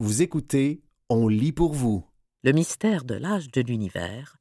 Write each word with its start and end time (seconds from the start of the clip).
Vous 0.00 0.22
écoutez 0.22 0.80
On 1.08 1.26
lit 1.26 1.50
pour 1.50 1.72
vous. 1.72 2.06
Le 2.44 2.52
mystère 2.52 3.02
de 3.02 3.16
l'âge 3.16 3.50
de 3.50 3.60
l'univers, 3.60 4.36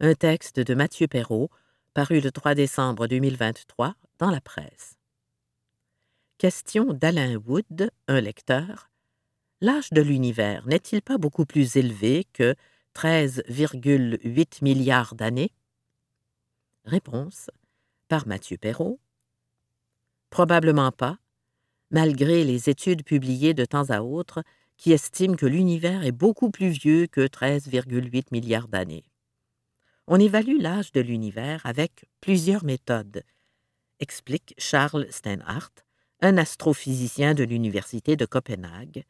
un 0.00 0.14
texte 0.14 0.58
de 0.58 0.74
Mathieu 0.74 1.06
Perrault, 1.06 1.50
paru 1.92 2.20
le 2.20 2.32
3 2.32 2.54
décembre 2.54 3.06
2023 3.06 3.94
dans 4.18 4.30
la 4.30 4.40
presse. 4.40 4.96
Question 6.38 6.94
d'Alain 6.94 7.36
Wood, 7.36 7.90
un 8.08 8.20
lecteur. 8.22 8.88
L'âge 9.60 9.90
de 9.90 10.00
l'univers 10.00 10.66
n'est-il 10.66 11.02
pas 11.02 11.18
beaucoup 11.18 11.44
plus 11.44 11.76
élevé 11.76 12.26
que 12.32 12.54
13,8 12.94 14.64
milliards 14.64 15.14
d'années? 15.14 15.52
Réponse 16.86 17.50
par 18.08 18.26
Mathieu 18.26 18.56
Perrault. 18.56 18.98
Probablement 20.30 20.90
pas, 20.90 21.18
malgré 21.90 22.44
les 22.44 22.70
études 22.70 23.04
publiées 23.04 23.52
de 23.52 23.66
temps 23.66 23.90
à 23.90 24.00
autre 24.00 24.42
qui 24.82 24.90
estiment 24.90 25.36
que 25.36 25.46
l'univers 25.46 26.04
est 26.04 26.10
beaucoup 26.10 26.50
plus 26.50 26.70
vieux 26.70 27.06
que 27.06 27.20
13,8 27.20 28.24
milliards 28.32 28.66
d'années. 28.66 29.04
On 30.08 30.18
évalue 30.18 30.58
l'âge 30.58 30.90
de 30.90 31.00
l'univers 31.00 31.64
avec 31.64 32.06
plusieurs 32.20 32.64
méthodes, 32.64 33.22
explique 34.00 34.54
Charles 34.58 35.06
Steinhardt, 35.10 35.84
un 36.20 36.36
astrophysicien 36.36 37.34
de 37.34 37.44
l'Université 37.44 38.16
de 38.16 38.26
Copenhague, 38.26 39.04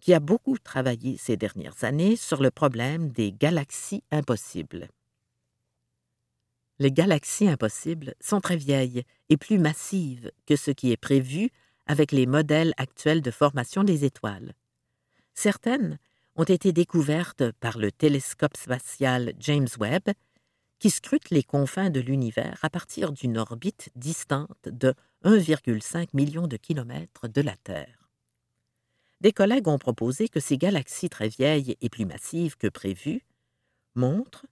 qui 0.00 0.14
a 0.14 0.18
beaucoup 0.18 0.56
travaillé 0.56 1.18
ces 1.18 1.36
dernières 1.36 1.84
années 1.84 2.16
sur 2.16 2.42
le 2.42 2.50
problème 2.50 3.10
des 3.10 3.32
galaxies 3.32 4.04
impossibles. 4.12 4.88
Les 6.78 6.90
galaxies 6.90 7.48
impossibles 7.48 8.14
sont 8.18 8.40
très 8.40 8.56
vieilles 8.56 9.02
et 9.28 9.36
plus 9.36 9.58
massives 9.58 10.32
que 10.46 10.56
ce 10.56 10.70
qui 10.70 10.90
est 10.90 10.96
prévu 10.96 11.50
avec 11.84 12.12
les 12.12 12.24
modèles 12.24 12.72
actuels 12.78 13.20
de 13.20 13.30
formation 13.30 13.84
des 13.84 14.06
étoiles. 14.06 14.54
Certaines 15.34 15.98
ont 16.36 16.44
été 16.44 16.72
découvertes 16.72 17.50
par 17.52 17.78
le 17.78 17.92
télescope 17.92 18.56
spatial 18.56 19.34
James 19.38 19.68
Webb, 19.78 20.10
qui 20.78 20.90
scrute 20.90 21.30
les 21.30 21.42
confins 21.42 21.90
de 21.90 22.00
l'univers 22.00 22.58
à 22.62 22.70
partir 22.70 23.12
d'une 23.12 23.38
orbite 23.38 23.90
distante 23.94 24.68
de 24.68 24.94
1,5 25.24 26.08
million 26.14 26.48
de 26.48 26.56
kilomètres 26.56 27.28
de 27.28 27.40
la 27.40 27.56
Terre. 27.56 28.10
Des 29.20 29.32
collègues 29.32 29.68
ont 29.68 29.78
proposé 29.78 30.28
que 30.28 30.40
ces 30.40 30.58
galaxies 30.58 31.08
très 31.08 31.28
vieilles 31.28 31.76
et 31.80 31.88
plus 31.88 32.06
massives 32.06 32.56
que 32.56 32.66
prévues 32.66 33.24
montrent 33.94 34.46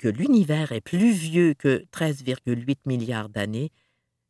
que 0.00 0.08
l'univers 0.08 0.72
est 0.72 0.80
plus 0.80 1.12
vieux 1.12 1.54
que 1.54 1.84
13,8 1.92 2.78
milliards 2.86 3.28
d'années, 3.28 3.70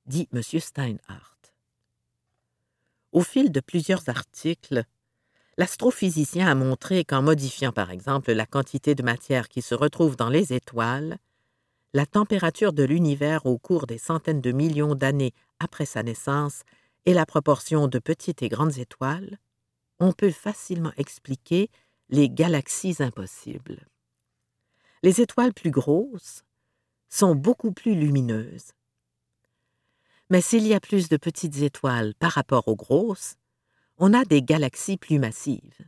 dit 0.04 0.28
M. 0.34 0.42
Steinhardt. 0.42 1.54
Au 3.12 3.22
fil 3.22 3.50
de 3.50 3.60
plusieurs 3.60 4.08
articles, 4.08 4.84
L'astrophysicien 5.56 6.48
a 6.48 6.54
montré 6.54 7.04
qu'en 7.04 7.22
modifiant 7.22 7.72
par 7.72 7.90
exemple 7.90 8.32
la 8.32 8.46
quantité 8.46 8.94
de 8.94 9.02
matière 9.02 9.48
qui 9.48 9.62
se 9.62 9.74
retrouve 9.74 10.16
dans 10.16 10.28
les 10.28 10.52
étoiles, 10.52 11.18
la 11.92 12.06
température 12.06 12.72
de 12.72 12.84
l'univers 12.84 13.46
au 13.46 13.58
cours 13.58 13.86
des 13.86 13.98
centaines 13.98 14.40
de 14.40 14.52
millions 14.52 14.94
d'années 14.94 15.34
après 15.58 15.86
sa 15.86 16.02
naissance 16.02 16.62
et 17.04 17.14
la 17.14 17.26
proportion 17.26 17.88
de 17.88 17.98
petites 17.98 18.42
et 18.42 18.48
grandes 18.48 18.78
étoiles, 18.78 19.38
on 19.98 20.12
peut 20.12 20.30
facilement 20.30 20.92
expliquer 20.96 21.68
les 22.08 22.28
galaxies 22.28 22.96
impossibles. 23.00 23.86
Les 25.02 25.20
étoiles 25.20 25.54
plus 25.54 25.70
grosses 25.70 26.44
sont 27.08 27.34
beaucoup 27.34 27.72
plus 27.72 27.94
lumineuses. 27.94 28.72
Mais 30.30 30.40
s'il 30.40 30.66
y 30.66 30.74
a 30.74 30.80
plus 30.80 31.08
de 31.08 31.16
petites 31.16 31.62
étoiles 31.62 32.14
par 32.14 32.32
rapport 32.32 32.68
aux 32.68 32.76
grosses, 32.76 33.36
on 34.00 34.14
a 34.14 34.24
des 34.24 34.42
galaxies 34.42 34.96
plus 34.96 35.18
massives. 35.18 35.86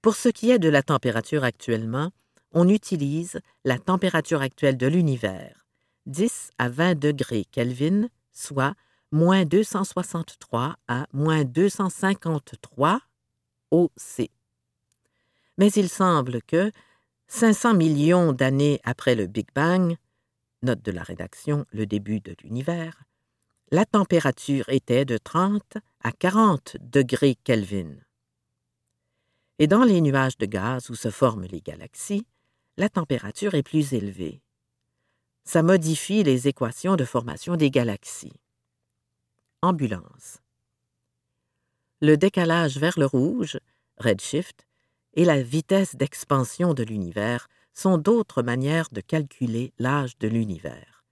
Pour 0.00 0.14
ce 0.14 0.28
qui 0.28 0.52
est 0.52 0.60
de 0.60 0.68
la 0.68 0.84
température 0.84 1.42
actuellement, 1.42 2.12
on 2.52 2.68
utilise 2.68 3.40
la 3.64 3.78
température 3.78 4.40
actuelle 4.40 4.76
de 4.76 4.86
l'univers, 4.86 5.66
10 6.06 6.50
à 6.58 6.68
20 6.68 6.96
degrés 6.96 7.44
Kelvin, 7.50 8.08
soit 8.32 8.74
moins 9.10 9.44
263 9.44 10.76
à 10.86 11.06
moins 11.12 11.44
253 11.44 13.00
OC. 13.72 14.30
Mais 15.58 15.72
il 15.72 15.88
semble 15.88 16.40
que, 16.42 16.70
500 17.26 17.74
millions 17.74 18.32
d'années 18.32 18.80
après 18.84 19.16
le 19.16 19.26
Big 19.26 19.48
Bang, 19.54 19.96
note 20.62 20.82
de 20.82 20.92
la 20.92 21.02
rédaction 21.02 21.66
le 21.72 21.84
début 21.84 22.20
de 22.20 22.34
l'univers, 22.42 23.02
la 23.70 23.84
température 23.84 24.68
était 24.68 25.04
de 25.04 25.18
30 25.18 25.76
à 26.00 26.12
40 26.12 26.78
degrés 26.80 27.36
Kelvin. 27.44 27.96
Et 29.58 29.66
dans 29.66 29.84
les 29.84 30.00
nuages 30.00 30.38
de 30.38 30.46
gaz 30.46 30.88
où 30.88 30.94
se 30.94 31.10
forment 31.10 31.44
les 31.44 31.60
galaxies, 31.60 32.26
la 32.76 32.88
température 32.88 33.54
est 33.54 33.62
plus 33.62 33.92
élevée. 33.92 34.40
Ça 35.44 35.62
modifie 35.62 36.22
les 36.22 36.48
équations 36.48 36.96
de 36.96 37.04
formation 37.04 37.56
des 37.56 37.70
galaxies. 37.70 38.40
Ambulance. 39.60 40.38
Le 42.00 42.16
décalage 42.16 42.78
vers 42.78 42.98
le 42.98 43.06
rouge, 43.06 43.58
redshift, 43.98 44.66
et 45.14 45.24
la 45.24 45.42
vitesse 45.42 45.96
d'expansion 45.96 46.72
de 46.74 46.84
l'univers 46.84 47.48
sont 47.74 47.98
d'autres 47.98 48.42
manières 48.42 48.88
de 48.92 49.00
calculer 49.00 49.72
l'âge 49.78 50.16
de 50.18 50.28
l'univers. 50.28 51.04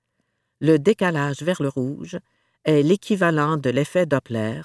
Le 0.61 0.79
décalage 0.79 1.43
vers 1.43 1.61
le 1.61 1.69
rouge 1.69 2.19
est 2.67 2.83
l'équivalent 2.83 3.57
de 3.57 3.71
l'effet 3.71 4.07
Doppler, 4.07 4.61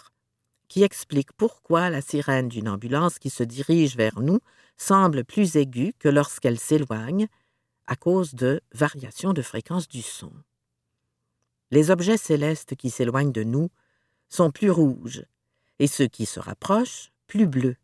qui 0.67 0.83
explique 0.83 1.31
pourquoi 1.33 1.91
la 1.91 2.01
sirène 2.01 2.49
d'une 2.49 2.67
ambulance 2.67 3.19
qui 3.19 3.29
se 3.29 3.43
dirige 3.43 3.95
vers 3.95 4.19
nous 4.19 4.39
semble 4.75 5.23
plus 5.23 5.55
aiguë 5.55 5.93
que 5.99 6.09
lorsqu'elle 6.09 6.59
s'éloigne, 6.59 7.27
à 7.85 7.95
cause 7.95 8.33
de 8.33 8.61
variations 8.73 9.33
de 9.33 9.43
fréquence 9.43 9.87
du 9.87 10.01
son. 10.01 10.33
Les 11.69 11.91
objets 11.91 12.17
célestes 12.17 12.75
qui 12.75 12.89
s'éloignent 12.89 13.31
de 13.31 13.43
nous 13.43 13.69
sont 14.29 14.49
plus 14.49 14.71
rouges, 14.71 15.23
et 15.77 15.87
ceux 15.87 16.07
qui 16.07 16.25
se 16.25 16.39
rapprochent 16.39 17.11
plus 17.27 17.45
bleus, 17.45 17.75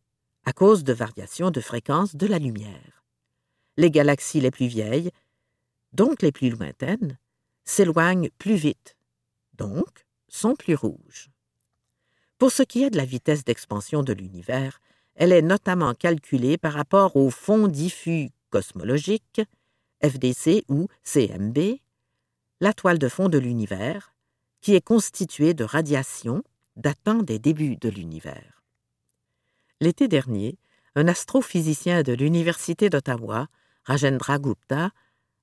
à 0.46 0.54
cause 0.54 0.84
de 0.84 0.94
variations 0.94 1.52
de 1.52 1.62
fréquence 1.62 2.16
de 2.16 2.26
la 2.26 2.40
lumière. 2.40 3.04
Les 3.76 3.92
galaxies 3.92 4.42
les 4.42 4.52
plus 4.52 4.68
vieilles, 4.68 5.12
donc 5.94 6.24
les 6.24 6.32
plus 6.32 6.50
lointaines, 6.50 7.20
s'éloignent 7.66 8.30
plus 8.40 8.56
vite, 8.56 8.96
donc 9.54 10.07
sont 10.28 10.56
plus 10.56 10.76
rouges. 10.76 11.30
Pour 12.38 12.52
ce 12.52 12.64
qui 12.64 12.84
est 12.84 12.90
de 12.90 12.98
la 12.98 13.06
vitesse 13.06 13.44
d'expansion 13.44 14.04
de 14.04 14.14
l'univers, 14.14 14.80
elle 15.16 15.32
est 15.32 15.42
notamment 15.42 15.94
calculée 15.94 16.58
par 16.58 16.74
rapport 16.74 17.16
au 17.16 17.30
fond 17.30 17.68
diffus 17.68 18.30
cosmologique, 18.50 19.42
FDC 20.04 20.64
ou 20.70 20.88
CMB, 21.04 21.58
la 22.62 22.74
toile 22.74 23.00
de 23.00 23.10
fond 23.10 23.30
de 23.30 23.38
l'univers, 23.38 24.14
qui 24.62 24.76
est 24.76 24.82
constituée 24.82 25.54
de 25.54 25.64
radiations 25.64 26.44
datant 26.76 27.24
des 27.24 27.40
débuts 27.40 27.78
de 27.78 27.90
l'univers. 27.90 28.64
L'été 29.82 30.08
dernier, 30.08 30.58
un 30.96 31.08
astrophysicien 31.08 32.04
de 32.04 32.14
l'Université 32.14 32.90
d'Ottawa, 32.90 33.48
Rajendra 33.84 34.40
Gupta, 34.40 34.92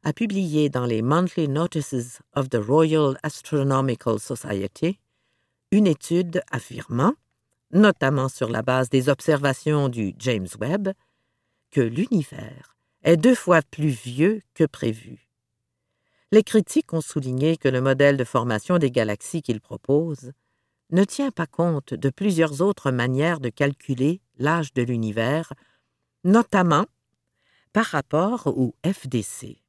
a 0.05 0.13
publié 0.13 0.69
dans 0.69 0.85
les 0.85 1.01
Monthly 1.01 1.49
Notices 1.49 2.21
of 2.35 2.51
the 2.51 2.61
Royal 2.61 3.17
Astronomical 3.23 4.21
Society 4.21 5.01
une 5.71 5.87
étude 5.87 6.43
affirmant, 6.51 7.15
notamment 7.73 8.29
sur 8.29 8.51
la 8.51 8.63
base 8.63 8.91
des 8.91 9.09
observations 9.09 9.89
du 9.89 10.15
James 10.19 10.47
Webb, 10.61 10.93
que 11.71 11.81
l'univers 11.81 12.77
est 13.03 13.17
deux 13.17 13.35
fois 13.35 13.63
plus 13.63 13.89
vieux 13.89 14.43
que 14.53 14.65
prévu. 14.65 15.27
Les 16.33 16.43
critiques 16.43 16.93
ont 16.93 17.01
souligné 17.01 17.57
que 17.57 17.69
le 17.69 17.81
modèle 17.81 18.17
de 18.17 18.25
formation 18.25 18.79
des 18.79 18.91
galaxies 18.91 19.43
qu'il 19.43 19.61
propose 19.61 20.33
ne 20.91 21.05
tient 21.05 21.31
pas 21.31 21.47
compte 21.47 21.95
de 21.95 22.11
plusieurs 22.11 22.61
autres 22.61 22.91
manières 22.91 23.41
de 23.41 23.49
calculer 23.49 24.21
l'âge 24.39 24.75
de 24.75 24.83
l'univers, 24.83 25.53
notamment 26.25 26.85
par 27.73 27.87
rapport 27.87 28.47
au 28.47 28.75
FDC. 28.85 29.64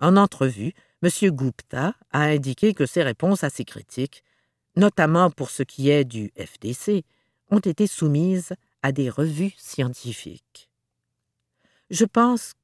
En 0.00 0.16
entrevue, 0.16 0.72
M. 1.02 1.10
Gupta 1.30 1.94
a 2.12 2.22
indiqué 2.22 2.74
que 2.74 2.86
ses 2.86 3.02
réponses 3.02 3.44
à 3.44 3.50
ces 3.50 3.64
critiques, 3.64 4.24
notamment 4.76 5.30
pour 5.30 5.50
ce 5.50 5.62
qui 5.62 5.90
est 5.90 6.04
du 6.04 6.32
FDC, 6.36 7.04
ont 7.50 7.58
été 7.58 7.86
soumises 7.86 8.54
à 8.82 8.92
des 8.92 9.10
revues 9.10 9.54
scientifiques. 9.58 10.70
Je 11.90 12.04
pense 12.04 12.54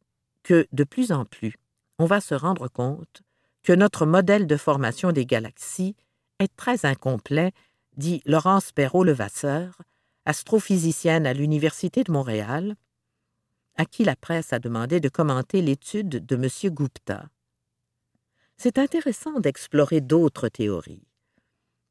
que 0.42 0.66
de 0.72 0.84
plus 0.84 1.12
en 1.12 1.24
plus, 1.24 1.54
on 1.98 2.06
va 2.06 2.20
se 2.20 2.34
rendre 2.34 2.68
compte 2.68 3.22
que 3.62 3.72
notre 3.72 4.06
modèle 4.06 4.46
de 4.46 4.56
formation 4.56 5.12
des 5.12 5.26
galaxies 5.26 5.96
est 6.38 6.54
très 6.56 6.86
incomplet, 6.86 7.52
dit 7.96 8.22
Laurence 8.24 8.72
Perrault-Levasseur, 8.72 9.82
astrophysicienne 10.24 11.26
à 11.26 11.32
l'Université 11.32 12.04
de 12.04 12.12
Montréal, 12.12 12.76
à 13.76 13.84
qui 13.84 14.04
la 14.04 14.16
presse 14.16 14.52
a 14.52 14.58
demandé 14.58 15.00
de 15.00 15.08
commenter 15.08 15.62
l'étude 15.62 16.24
de 16.24 16.36
M. 16.36 16.74
Gupta. 16.74 17.28
C'est 18.56 18.78
intéressant 18.78 19.38
d'explorer 19.38 20.00
d'autres 20.00 20.48
théories. 20.48 21.06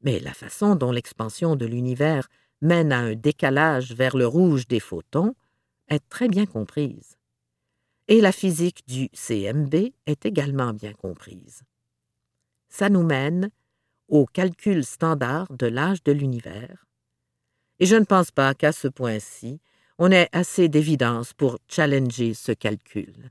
Mais 0.02 0.18
la 0.18 0.34
façon 0.34 0.74
dont 0.74 0.92
l'expansion 0.92 1.56
de 1.56 1.66
l'univers 1.66 2.28
mène 2.60 2.92
à 2.92 2.98
un 2.98 3.14
décalage 3.14 3.92
vers 3.92 4.16
le 4.16 4.26
rouge 4.26 4.66
des 4.66 4.80
photons 4.80 5.34
est 5.88 6.06
très 6.08 6.28
bien 6.28 6.46
comprise. 6.46 7.16
Et 8.08 8.20
la 8.20 8.32
physique 8.32 8.86
du 8.86 9.08
CMB 9.10 9.74
est 10.06 10.26
également 10.26 10.72
bien 10.72 10.92
comprise. 10.92 11.62
Ça 12.68 12.88
nous 12.88 13.02
mène 13.02 13.50
au 14.08 14.26
calcul 14.26 14.84
standard 14.84 15.52
de 15.52 15.66
l'âge 15.66 16.02
de 16.04 16.12
l'univers. 16.12 16.86
Et 17.78 17.86
je 17.86 17.96
ne 17.96 18.04
pense 18.04 18.30
pas 18.30 18.54
qu'à 18.54 18.72
ce 18.72 18.88
point-ci, 18.88 19.60
on 19.98 20.10
ait 20.10 20.28
assez 20.32 20.68
d'évidence 20.68 21.32
pour 21.32 21.58
challenger 21.68 22.34
ce 22.34 22.52
calcul. 22.52 23.30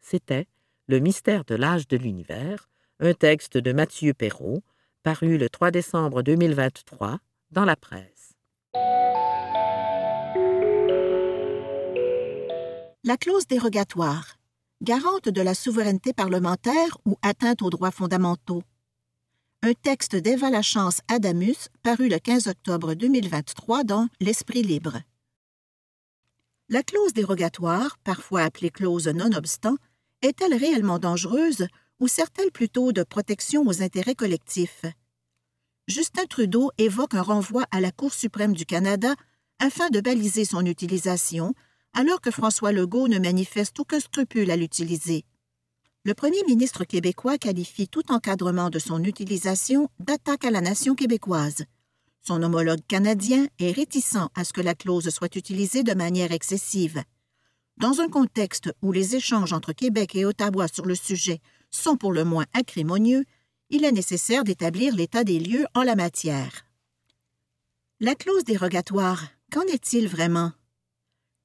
C'était 0.00 0.46
Le 0.86 0.98
mystère 0.98 1.44
de 1.44 1.54
l'âge 1.54 1.88
de 1.88 1.96
l'univers, 1.96 2.68
un 2.98 3.14
texte 3.14 3.56
de 3.56 3.72
Mathieu 3.72 4.12
Perrault, 4.12 4.62
paru 5.02 5.38
le 5.38 5.48
3 5.48 5.70
décembre 5.70 6.22
2023 6.22 7.18
dans 7.52 7.64
la 7.64 7.76
presse. 7.76 8.34
La 13.04 13.16
clause 13.16 13.46
dérogatoire, 13.46 14.36
garante 14.82 15.28
de 15.28 15.40
la 15.40 15.54
souveraineté 15.54 16.12
parlementaire 16.12 16.98
ou 17.06 17.16
atteinte 17.22 17.62
aux 17.62 17.70
droits 17.70 17.90
fondamentaux. 17.90 18.62
Un 19.62 19.72
texte 19.72 20.16
d'Eva 20.16 20.50
Lachance 20.50 21.00
Adamus 21.08 21.68
paru 21.82 22.08
le 22.08 22.18
15 22.18 22.48
octobre 22.48 22.94
2023 22.94 23.84
dans 23.84 24.08
L'Esprit 24.20 24.62
libre. 24.62 24.98
La 26.72 26.84
clause 26.84 27.12
dérogatoire, 27.12 27.98
parfois 28.04 28.42
appelée 28.42 28.70
clause 28.70 29.08
non-obstant, 29.08 29.74
est-elle 30.22 30.54
réellement 30.54 31.00
dangereuse 31.00 31.66
ou 31.98 32.06
sert-elle 32.06 32.52
plutôt 32.52 32.92
de 32.92 33.02
protection 33.02 33.66
aux 33.66 33.82
intérêts 33.82 34.14
collectifs? 34.14 34.84
Justin 35.88 36.26
Trudeau 36.26 36.70
évoque 36.78 37.16
un 37.16 37.22
renvoi 37.22 37.64
à 37.72 37.80
la 37.80 37.90
Cour 37.90 38.14
suprême 38.14 38.52
du 38.52 38.66
Canada 38.66 39.16
afin 39.58 39.90
de 39.90 40.00
baliser 40.00 40.44
son 40.44 40.64
utilisation, 40.64 41.54
alors 41.92 42.20
que 42.20 42.30
François 42.30 42.70
Legault 42.70 43.08
ne 43.08 43.18
manifeste 43.18 43.80
aucun 43.80 43.98
scrupule 43.98 44.52
à 44.52 44.56
l'utiliser. 44.56 45.24
Le 46.04 46.14
premier 46.14 46.44
ministre 46.44 46.84
québécois 46.84 47.36
qualifie 47.36 47.88
tout 47.88 48.12
encadrement 48.12 48.70
de 48.70 48.78
son 48.78 49.02
utilisation 49.02 49.88
d'attaque 49.98 50.44
à 50.44 50.52
la 50.52 50.60
nation 50.60 50.94
québécoise. 50.94 51.64
Son 52.22 52.42
homologue 52.42 52.80
canadien 52.86 53.48
est 53.58 53.72
réticent 53.72 54.28
à 54.34 54.44
ce 54.44 54.52
que 54.52 54.60
la 54.60 54.74
clause 54.74 55.08
soit 55.08 55.36
utilisée 55.36 55.82
de 55.82 55.94
manière 55.94 56.32
excessive. 56.32 57.02
Dans 57.78 58.00
un 58.00 58.08
contexte 58.08 58.70
où 58.82 58.92
les 58.92 59.16
échanges 59.16 59.52
entre 59.52 59.72
Québec 59.72 60.14
et 60.14 60.26
Ottawa 60.26 60.68
sur 60.68 60.84
le 60.84 60.94
sujet 60.94 61.40
sont 61.70 61.96
pour 61.96 62.12
le 62.12 62.24
moins 62.24 62.46
acrimonieux, 62.52 63.24
il 63.70 63.84
est 63.84 63.92
nécessaire 63.92 64.44
d'établir 64.44 64.94
l'état 64.94 65.24
des 65.24 65.38
lieux 65.38 65.64
en 65.74 65.82
la 65.82 65.96
matière. 65.96 66.66
La 68.00 68.14
clause 68.14 68.44
dérogatoire, 68.44 69.24
qu'en 69.50 69.62
est-il 69.62 70.08
vraiment? 70.08 70.52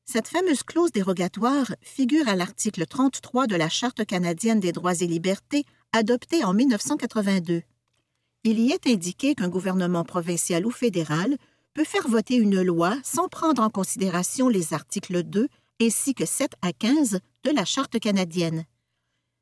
Cette 0.06 0.28
fameuse 0.28 0.64
clause 0.64 0.92
dérogatoire 0.92 1.74
figure 1.82 2.28
à 2.28 2.36
l'article 2.36 2.86
33 2.86 3.48
de 3.48 3.56
la 3.56 3.70
Charte 3.70 4.06
canadienne 4.06 4.60
des 4.60 4.72
droits 4.72 4.94
et 5.02 5.08
libertés 5.08 5.66
adoptée 5.94 6.44
en 6.44 6.54
1982. 6.54 7.64
Il 8.48 8.60
y 8.60 8.72
est 8.72 8.86
indiqué 8.86 9.34
qu'un 9.34 9.50
gouvernement 9.50 10.04
provincial 10.04 10.68
ou 10.68 10.70
fédéral 10.70 11.36
peut 11.74 11.84
faire 11.84 12.08
voter 12.08 12.36
une 12.36 12.62
loi 12.62 12.96
sans 13.04 13.28
prendre 13.28 13.64
en 13.64 13.72
considération 13.72 14.50
les 14.50 14.72
articles 14.72 15.24
2 15.24 15.48
ainsi 15.82 16.14
que 16.14 16.28
7 16.28 16.52
à 16.62 16.72
15 16.72 17.20
de 17.44 17.50
la 17.50 17.66
Charte 17.66 18.00
canadienne. 18.00 18.66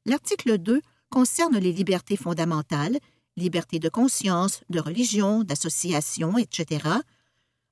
L'article 0.06 0.58
2 0.58 0.82
concerne 1.10 1.58
les 1.58 1.74
libertés 1.74 2.16
fondamentales, 2.16 2.98
liberté 3.36 3.78
de 3.78 3.90
conscience, 3.90 4.62
de 4.70 4.80
religion, 4.80 5.44
d'association, 5.44 6.38
etc., 6.38 6.88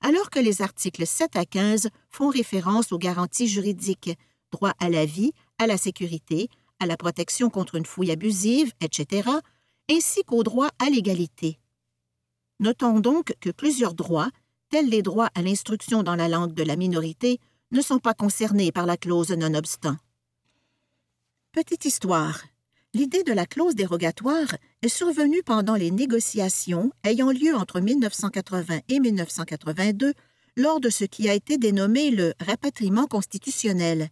alors 0.01 0.31
que 0.31 0.39
les 0.39 0.62
articles 0.62 1.07
7 1.07 1.38
à 1.38 1.45
15 1.45 1.92
font 2.10 2.27
référence 2.27 2.92
aux 2.92 2.98
garanties 2.98 3.48
juridiques, 3.48 4.18
droit 4.51 4.74
à 4.80 4.89
la 4.89 5.06
vie, 5.06 5.31
à 5.60 5.68
la 5.68 5.77
sécurité, 5.77 6.50
à 6.81 6.88
la 6.88 6.98
protection 6.98 7.50
contre 7.50 7.75
une 7.75 7.86
fouille 7.86 8.12
abusive, 8.12 8.74
etc., 8.81 9.30
ainsi 9.92 10.24
qu'au 10.24 10.44
droit 10.44 10.70
à 10.80 10.90
l'égalité. 10.90 11.60
Notons 12.60 13.00
donc 13.00 13.34
que 13.42 13.50
plusieurs 13.50 13.94
droits, 13.94 14.30
tels 14.70 14.88
les 14.88 15.02
droits 15.02 15.30
à 15.36 15.42
l'instruction 15.42 16.02
dans 16.02 16.16
la 16.16 16.30
langue 16.30 16.54
de 16.54 16.64
la 16.64 16.76
minorité, 16.76 17.40
ne 17.72 17.82
sont 17.82 18.00
pas 18.00 18.14
concernés 18.14 18.72
par 18.72 18.86
la 18.86 18.98
clause 18.98 19.32
non-obstant. 19.32 19.98
Petite 21.52 21.86
histoire. 21.86 22.42
L'idée 22.94 23.24
de 23.24 23.34
la 23.34 23.46
clause 23.46 23.76
dérogatoire 23.76 24.56
est 24.82 24.90
survenue 24.90 25.44
pendant 25.44 25.76
les 25.76 25.92
négociations 25.92 26.92
ayant 27.04 27.32
lieu 27.32 27.56
entre 27.56 27.80
1980 27.80 28.82
et 28.88 29.00
1982 29.00 30.14
lors 30.58 30.80
de 30.80 30.90
ce 30.90 31.06
qui 31.06 31.30
a 31.30 31.34
été 31.34 31.58
dénommé 31.58 32.12
le 32.12 32.34
rapatriement 32.40 33.08
constitutionnel. 33.08 34.10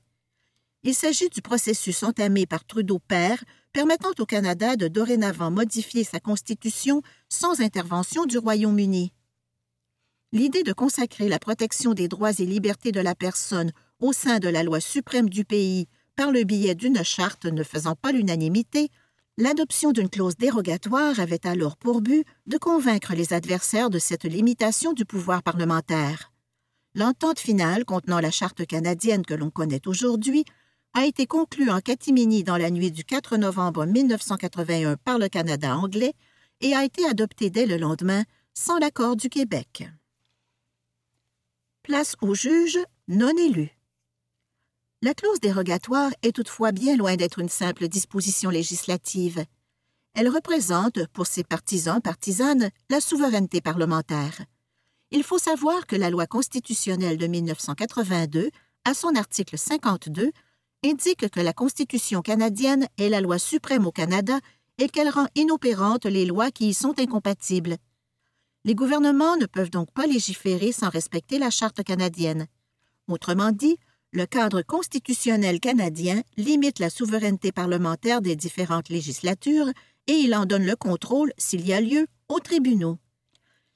Il 0.84 0.96
s'agit 0.96 1.30
du 1.30 1.42
processus 1.42 2.04
entamé 2.04 2.46
par 2.46 2.66
Trudeau 2.66 3.00
père 3.00 3.44
permettant 3.74 4.12
au 4.20 4.26
Canada 4.26 4.76
de 4.76 4.88
dorénavant 4.88 5.52
modifier 5.52 6.04
sa 6.04 6.20
constitution 6.20 7.02
sans 7.30 7.62
intervention 7.62 8.26
du 8.26 8.38
Royaume-Uni. 8.38 9.14
L'idée 10.32 10.64
de 10.64 10.74
consacrer 10.74 11.28
la 11.28 11.40
protection 11.40 11.94
des 11.94 12.08
droits 12.08 12.40
et 12.40 12.46
libertés 12.46 12.92
de 12.92 13.00
la 13.00 13.16
personne 13.16 13.72
au 14.00 14.14
sein 14.14 14.40
de 14.40 14.48
la 14.48 14.64
loi 14.64 14.80
suprême 14.80 15.30
du 15.30 15.44
pays 15.44 15.88
par 16.16 16.32
le 16.32 16.44
biais 16.44 16.76
d'une 16.76 17.04
charte 17.04 17.46
ne 17.46 17.64
faisant 17.64 17.96
pas 17.96 18.12
l'unanimité, 18.12 18.90
l'adoption 19.38 19.92
d'une 19.92 20.10
clause 20.10 20.36
dérogatoire 20.36 21.20
avait 21.20 21.48
alors 21.48 21.78
pour 21.78 22.02
but 22.02 22.26
de 22.46 22.58
convaincre 22.58 23.14
les 23.16 23.34
adversaires 23.34 23.90
de 23.90 24.00
cette 24.00 24.26
limitation 24.26 24.94
du 24.94 25.06
pouvoir 25.06 25.42
parlementaire. 25.44 26.32
L'entente 26.94 27.40
finale 27.40 27.86
contenant 27.86 28.20
la 28.20 28.32
charte 28.32 28.66
canadienne 28.66 29.26
que 29.26 29.34
l'on 29.34 29.50
connaît 29.50 29.88
aujourd'hui 29.88 30.44
a 30.94 31.06
été 31.06 31.28
conclue 31.28 31.70
en 31.70 31.80
catimini 31.80 32.44
dans 32.44 32.58
la 32.58 32.72
nuit 32.72 32.92
du 32.92 33.04
4 33.04 33.38
novembre 33.38 33.86
1981 33.86 34.98
par 34.98 35.20
le 35.20 35.30
Canada 35.30 35.76
anglais 35.76 36.14
et 36.62 36.76
a 36.76 36.84
été 36.84 37.06
adoptée 37.06 37.50
dès 37.50 37.66
le 37.66 37.78
lendemain 37.78 38.24
sans 38.54 38.80
l'accord 38.80 39.16
du 39.16 39.30
Québec. 39.30 39.88
Place 41.84 42.16
aux 42.22 42.36
juges 42.36 42.80
non 43.08 43.36
élus. 43.38 43.72
La 45.02 45.14
clause 45.14 45.40
dérogatoire 45.40 46.12
est 46.24 46.36
toutefois 46.36 46.72
bien 46.72 46.98
loin 46.98 47.16
d'être 47.16 47.40
une 47.40 47.50
simple 47.50 47.88
disposition 47.88 48.50
législative. 48.50 49.46
Elle 50.14 50.28
représente, 50.28 51.08
pour 51.14 51.26
ses 51.26 51.46
partisans 51.46 52.02
partisanes, 52.02 52.70
la 52.90 53.00
souveraineté 53.00 53.62
parlementaire. 53.62 54.42
Il 55.12 55.24
faut 55.24 55.40
savoir 55.40 55.88
que 55.88 55.96
la 55.96 56.10
loi 56.10 56.28
constitutionnelle 56.28 57.18
de 57.18 57.28
1982, 57.28 58.50
à 58.84 58.94
son 58.94 59.16
article 59.16 59.58
52, 59.58 60.32
indique 60.84 61.30
que 61.30 61.40
la 61.40 61.54
Constitution 61.54 62.22
canadienne 62.22 62.88
est 62.98 63.10
la 63.10 63.22
loi 63.22 63.38
suprême 63.38 63.86
au 63.86 63.92
Canada 63.92 64.40
et 64.78 64.88
qu'elle 64.88 65.10
rend 65.10 65.28
inopérantes 65.36 66.06
les 66.06 66.26
lois 66.26 66.52
qui 66.52 66.70
y 66.70 66.74
sont 66.74 66.98
incompatibles. 67.00 67.78
Les 68.64 68.76
gouvernements 68.76 69.38
ne 69.38 69.46
peuvent 69.46 69.72
donc 69.72 69.92
pas 69.92 70.08
légiférer 70.08 70.72
sans 70.72 70.90
respecter 70.90 71.38
la 71.38 71.50
Charte 71.50 71.84
canadienne. 71.84 72.48
Autrement 73.08 73.52
dit, 73.52 73.78
le 74.12 74.26
cadre 74.26 74.62
constitutionnel 74.62 75.60
canadien 75.60 76.24
limite 76.38 76.80
la 76.80 76.90
souveraineté 76.90 77.52
parlementaire 77.52 78.22
des 78.22 78.36
différentes 78.36 78.90
législatures 78.90 79.70
et 80.08 80.14
il 80.14 80.34
en 80.34 80.46
donne 80.46 80.66
le 80.66 80.76
contrôle, 80.76 81.32
s'il 81.38 81.66
y 81.68 81.74
a 81.74 81.82
lieu, 81.82 82.08
aux 82.28 82.40
tribunaux. 82.40 82.98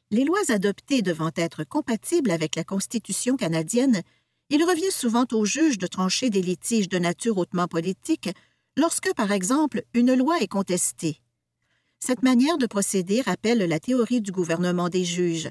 Les 0.10 0.25
lois 0.25 0.50
adoptées 0.50 1.01
devant 1.01 1.31
être 1.36 1.63
compatibles 1.63 2.31
avec 2.31 2.55
la 2.55 2.63
Constitution 2.63 3.36
canadienne 3.36 4.01
il 4.50 4.64
revient 4.64 4.92
souvent 4.92 5.26
aux 5.32 5.46
juges 5.46 5.78
de 5.78 5.88
trancher 5.88 6.30
des 6.30 6.42
litiges 6.42 6.90
de 6.90 7.00
nature 7.00 7.38
hautement 7.38 7.68
politique 7.68 8.30
lorsque, 8.78 9.14
par 9.14 9.32
exemple, 9.32 9.84
une 9.94 10.14
loi 10.14 10.40
est 10.42 10.48
contestée. 10.48 11.22
Cette 12.00 12.24
manière 12.24 12.58
de 12.58 12.66
procéder 12.66 13.22
rappelle 13.22 13.60
la 13.60 13.80
théorie 13.80 14.22
du 14.22 14.32
gouvernement 14.32 14.90
des 14.90 15.06
juges. 15.06 15.50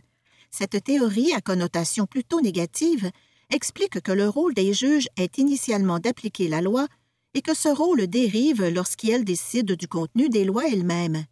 Cette 0.50 0.84
théorie, 0.84 1.32
à 1.32 1.40
connotation 1.40 2.06
plutôt 2.06 2.40
négative, 2.40 3.10
explique 3.50 4.00
que 4.00 4.12
le 4.12 4.28
rôle 4.28 4.54
des 4.54 4.74
juges 4.74 5.08
est 5.16 5.38
initialement 5.38 5.98
d'appliquer 5.98 6.48
la 6.48 6.60
loi 6.60 6.86
et 7.34 7.42
que 7.42 7.54
ce 7.54 7.68
rôle 7.68 8.06
dérive 8.06 8.66
lorsqu'ils 8.68 9.24
décident 9.24 9.74
du 9.74 9.88
contenu 9.88 10.28
des 10.28 10.44
lois 10.44 10.68
elles-mêmes. 10.70 11.24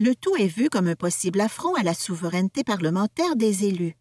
Le 0.00 0.14
tout 0.14 0.36
est 0.36 0.48
vu 0.48 0.68
comme 0.68 0.88
un 0.88 0.96
possible 0.96 1.40
affront 1.40 1.74
à 1.74 1.82
la 1.82 1.94
souveraineté 1.94 2.64
parlementaire 2.64 3.36
des 3.36 3.64
élus. 3.64 3.94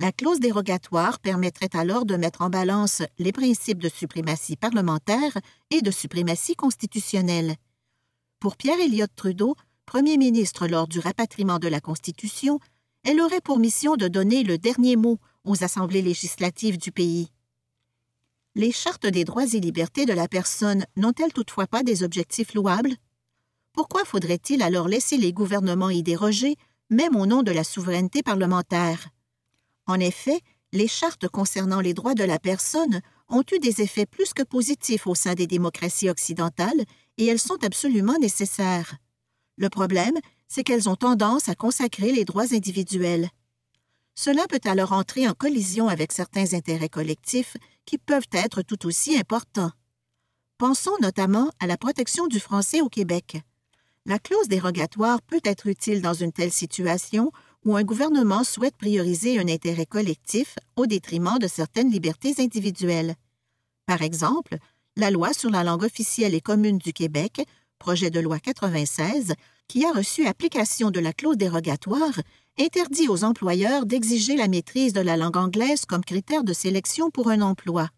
La 0.00 0.12
clause 0.12 0.40
dérogatoire 0.40 1.18
permettrait 1.18 1.68
alors 1.74 2.06
de 2.06 2.16
mettre 2.16 2.40
en 2.40 2.48
balance 2.48 3.02
les 3.18 3.32
principes 3.32 3.82
de 3.82 3.90
suprématie 3.90 4.56
parlementaire 4.56 5.36
et 5.70 5.82
de 5.82 5.90
suprématie 5.90 6.56
constitutionnelle. 6.56 7.54
Pour 8.38 8.56
Pierre 8.56 8.80
Elliott 8.80 9.10
Trudeau, 9.14 9.56
Premier 9.84 10.16
ministre 10.16 10.66
lors 10.68 10.88
du 10.88 11.00
rapatriement 11.00 11.58
de 11.58 11.68
la 11.68 11.82
Constitution, 11.82 12.60
elle 13.04 13.20
aurait 13.20 13.42
pour 13.42 13.58
mission 13.58 13.96
de 13.96 14.08
donner 14.08 14.42
le 14.42 14.56
dernier 14.56 14.96
mot 14.96 15.18
aux 15.44 15.64
assemblées 15.64 16.00
législatives 16.00 16.78
du 16.78 16.92
pays. 16.92 17.28
Les 18.54 18.72
chartes 18.72 19.06
des 19.06 19.24
droits 19.24 19.52
et 19.52 19.60
libertés 19.60 20.06
de 20.06 20.14
la 20.14 20.28
personne 20.28 20.86
n'ont-elles 20.96 21.34
toutefois 21.34 21.66
pas 21.66 21.82
des 21.82 22.04
objectifs 22.04 22.54
louables? 22.54 22.94
Pourquoi 23.74 24.06
faudrait-il 24.06 24.62
alors 24.62 24.88
laisser 24.88 25.18
les 25.18 25.34
gouvernements 25.34 25.90
y 25.90 26.02
déroger, 26.02 26.56
même 26.88 27.16
au 27.16 27.26
nom 27.26 27.42
de 27.42 27.52
la 27.52 27.64
souveraineté 27.64 28.22
parlementaire? 28.22 29.10
En 29.90 29.98
effet, 29.98 30.40
les 30.72 30.86
chartes 30.86 31.26
concernant 31.26 31.80
les 31.80 31.94
droits 31.94 32.14
de 32.14 32.22
la 32.22 32.38
personne 32.38 33.00
ont 33.28 33.42
eu 33.52 33.58
des 33.58 33.80
effets 33.80 34.06
plus 34.06 34.32
que 34.32 34.44
positifs 34.44 35.08
au 35.08 35.16
sein 35.16 35.34
des 35.34 35.48
démocraties 35.48 36.08
occidentales 36.08 36.84
et 37.18 37.26
elles 37.26 37.40
sont 37.40 37.64
absolument 37.64 38.16
nécessaires. 38.20 38.94
Le 39.56 39.68
problème, 39.68 40.16
c'est 40.46 40.62
qu'elles 40.62 40.88
ont 40.88 40.94
tendance 40.94 41.48
à 41.48 41.56
consacrer 41.56 42.12
les 42.12 42.24
droits 42.24 42.54
individuels. 42.54 43.30
Cela 44.14 44.46
peut 44.46 44.60
alors 44.62 44.92
entrer 44.92 45.26
en 45.26 45.34
collision 45.34 45.88
avec 45.88 46.12
certains 46.12 46.54
intérêts 46.54 46.88
collectifs 46.88 47.56
qui 47.84 47.98
peuvent 47.98 48.30
être 48.30 48.62
tout 48.62 48.86
aussi 48.86 49.18
importants. 49.18 49.72
Pensons 50.56 50.96
notamment 51.02 51.50
à 51.58 51.66
la 51.66 51.76
protection 51.76 52.28
du 52.28 52.38
français 52.38 52.80
au 52.80 52.88
Québec. 52.88 53.42
La 54.06 54.20
clause 54.20 54.46
dérogatoire 54.46 55.20
peut 55.20 55.42
être 55.42 55.66
utile 55.66 56.00
dans 56.00 56.14
une 56.14 56.32
telle 56.32 56.52
situation 56.52 57.32
où 57.64 57.76
un 57.76 57.82
gouvernement 57.82 58.44
souhaite 58.44 58.76
prioriser 58.76 59.38
un 59.38 59.48
intérêt 59.48 59.86
collectif 59.86 60.56
au 60.76 60.86
détriment 60.86 61.38
de 61.38 61.46
certaines 61.46 61.90
libertés 61.90 62.34
individuelles. 62.38 63.14
Par 63.86 64.02
exemple, 64.02 64.56
la 64.96 65.10
loi 65.10 65.32
sur 65.32 65.50
la 65.50 65.64
langue 65.64 65.84
officielle 65.84 66.34
et 66.34 66.40
commune 66.40 66.78
du 66.78 66.92
Québec, 66.92 67.42
projet 67.78 68.10
de 68.10 68.20
loi 68.20 68.38
96, 68.38 69.34
qui 69.68 69.84
a 69.84 69.92
reçu 69.92 70.26
application 70.26 70.90
de 70.90 71.00
la 71.00 71.12
clause 71.12 71.36
dérogatoire, 71.36 72.20
interdit 72.58 73.08
aux 73.08 73.24
employeurs 73.24 73.86
d'exiger 73.86 74.36
la 74.36 74.48
maîtrise 74.48 74.92
de 74.92 75.00
la 75.00 75.16
langue 75.16 75.36
anglaise 75.36 75.84
comme 75.86 76.04
critère 76.04 76.44
de 76.44 76.52
sélection 76.52 77.10
pour 77.10 77.30
un 77.30 77.40
emploi. 77.40 77.88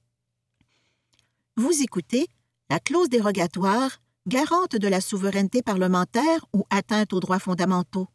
Vous 1.56 1.82
écoutez 1.82 2.26
la 2.70 2.78
clause 2.78 3.08
dérogatoire, 3.08 3.98
garante 4.26 4.76
de 4.76 4.88
la 4.88 5.00
souveraineté 5.00 5.62
parlementaire 5.62 6.46
ou 6.54 6.64
atteinte 6.70 7.12
aux 7.12 7.20
droits 7.20 7.38
fondamentaux. 7.38 8.08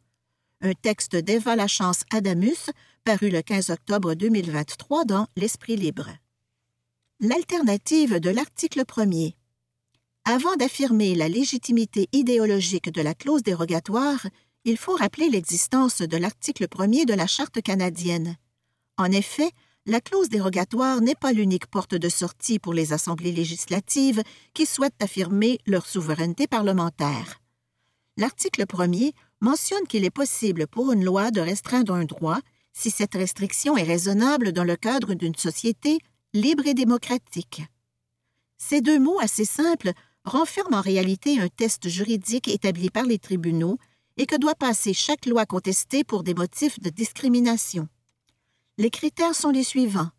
Un 0.60 0.72
texte 0.72 1.14
d'Eva 1.14 1.54
Lachance 1.54 2.02
Adamus, 2.10 2.70
paru 3.04 3.30
le 3.30 3.42
15 3.42 3.70
octobre 3.70 4.14
2023 4.14 5.04
dans 5.04 5.28
L'Esprit 5.36 5.76
libre. 5.76 6.08
L'alternative 7.20 8.18
de 8.18 8.30
l'article 8.30 8.80
1er. 8.80 9.34
Avant 10.24 10.56
d'affirmer 10.56 11.14
la 11.14 11.28
légitimité 11.28 12.08
idéologique 12.12 12.90
de 12.90 13.00
la 13.00 13.14
clause 13.14 13.44
dérogatoire, 13.44 14.26
il 14.64 14.76
faut 14.76 14.96
rappeler 14.96 15.30
l'existence 15.30 16.02
de 16.02 16.16
l'article 16.16 16.66
1er 16.66 17.06
de 17.06 17.14
la 17.14 17.28
Charte 17.28 17.62
canadienne. 17.62 18.34
En 18.96 19.12
effet, 19.12 19.52
la 19.86 20.00
clause 20.00 20.28
dérogatoire 20.28 21.00
n'est 21.00 21.14
pas 21.14 21.32
l'unique 21.32 21.68
porte 21.68 21.94
de 21.94 22.08
sortie 22.08 22.58
pour 22.58 22.74
les 22.74 22.92
assemblées 22.92 23.30
législatives 23.30 24.24
qui 24.54 24.66
souhaitent 24.66 25.00
affirmer 25.00 25.60
leur 25.66 25.86
souveraineté 25.86 26.48
parlementaire. 26.48 27.40
L'article 28.18 28.64
1er 28.64 29.12
mentionne 29.40 29.86
qu'il 29.86 30.04
est 30.04 30.10
possible 30.10 30.66
pour 30.66 30.90
une 30.90 31.04
loi 31.04 31.30
de 31.30 31.40
restreindre 31.40 31.94
un 31.94 32.04
droit 32.04 32.40
si 32.72 32.90
cette 32.90 33.14
restriction 33.14 33.76
est 33.76 33.84
raisonnable 33.84 34.52
dans 34.52 34.64
le 34.64 34.74
cadre 34.74 35.14
d'une 35.14 35.36
société 35.36 36.00
libre 36.34 36.66
et 36.66 36.74
démocratique. 36.74 37.62
Ces 38.56 38.80
deux 38.80 38.98
mots 38.98 39.20
assez 39.20 39.44
simples 39.44 39.92
renferment 40.24 40.78
en 40.78 40.80
réalité 40.80 41.38
un 41.38 41.46
test 41.46 41.88
juridique 41.88 42.48
établi 42.48 42.90
par 42.90 43.04
les 43.04 43.20
tribunaux 43.20 43.78
et 44.16 44.26
que 44.26 44.36
doit 44.36 44.56
passer 44.56 44.92
chaque 44.92 45.26
loi 45.26 45.46
contestée 45.46 46.02
pour 46.02 46.24
des 46.24 46.34
motifs 46.34 46.80
de 46.80 46.90
discrimination. 46.90 47.88
Les 48.78 48.90
critères 48.90 49.36
sont 49.36 49.50
les 49.50 49.62
suivants. 49.62 50.10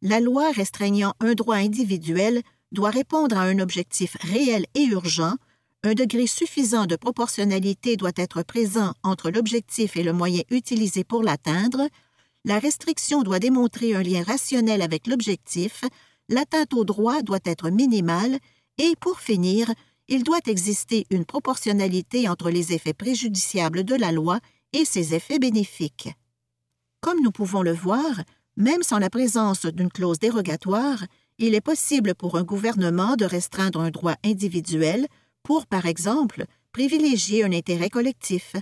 La 0.00 0.20
loi 0.20 0.50
restreignant 0.52 1.12
un 1.20 1.34
droit 1.34 1.56
individuel 1.56 2.40
doit 2.72 2.90
répondre 2.90 3.36
à 3.36 3.42
un 3.42 3.58
objectif 3.58 4.16
réel 4.22 4.64
et 4.74 4.84
urgent, 4.84 5.36
un 5.84 5.94
degré 5.94 6.26
suffisant 6.26 6.86
de 6.86 6.96
proportionnalité 6.96 7.96
doit 7.96 8.12
être 8.16 8.42
présent 8.42 8.94
entre 9.02 9.30
l'objectif 9.30 9.96
et 9.96 10.02
le 10.02 10.12
moyen 10.12 10.42
utilisé 10.50 11.02
pour 11.02 11.22
l'atteindre, 11.22 11.88
la 12.44 12.58
restriction 12.58 13.22
doit 13.22 13.38
démontrer 13.38 13.94
un 13.94 14.02
lien 14.02 14.22
rationnel 14.22 14.82
avec 14.82 15.06
l'objectif, 15.06 15.82
l'atteinte 16.28 16.74
au 16.74 16.84
droit 16.84 17.22
doit 17.22 17.40
être 17.44 17.70
minimale. 17.70 18.38
Et, 18.78 18.94
pour 19.00 19.20
finir, 19.20 19.70
il 20.08 20.24
doit 20.24 20.40
exister 20.46 21.06
une 21.10 21.24
proportionnalité 21.24 22.28
entre 22.28 22.50
les 22.50 22.72
effets 22.72 22.94
préjudiciables 22.94 23.84
de 23.84 23.94
la 23.94 24.12
loi 24.12 24.40
et 24.72 24.84
ses 24.84 25.14
effets 25.14 25.38
bénéfiques. 25.38 26.08
Comme 27.00 27.20
nous 27.22 27.30
pouvons 27.30 27.62
le 27.62 27.72
voir, 27.72 28.22
même 28.56 28.82
sans 28.82 28.98
la 28.98 29.10
présence 29.10 29.66
d'une 29.66 29.90
clause 29.90 30.18
dérogatoire, 30.18 31.04
il 31.38 31.54
est 31.54 31.60
possible 31.60 32.14
pour 32.14 32.36
un 32.36 32.44
gouvernement 32.44 33.16
de 33.16 33.24
restreindre 33.24 33.80
un 33.80 33.90
droit 33.90 34.14
individuel 34.24 35.06
pour, 35.42 35.66
par 35.66 35.86
exemple, 35.86 36.44
privilégier 36.72 37.44
un 37.44 37.52
intérêt 37.52 37.90
collectif. 37.90 38.56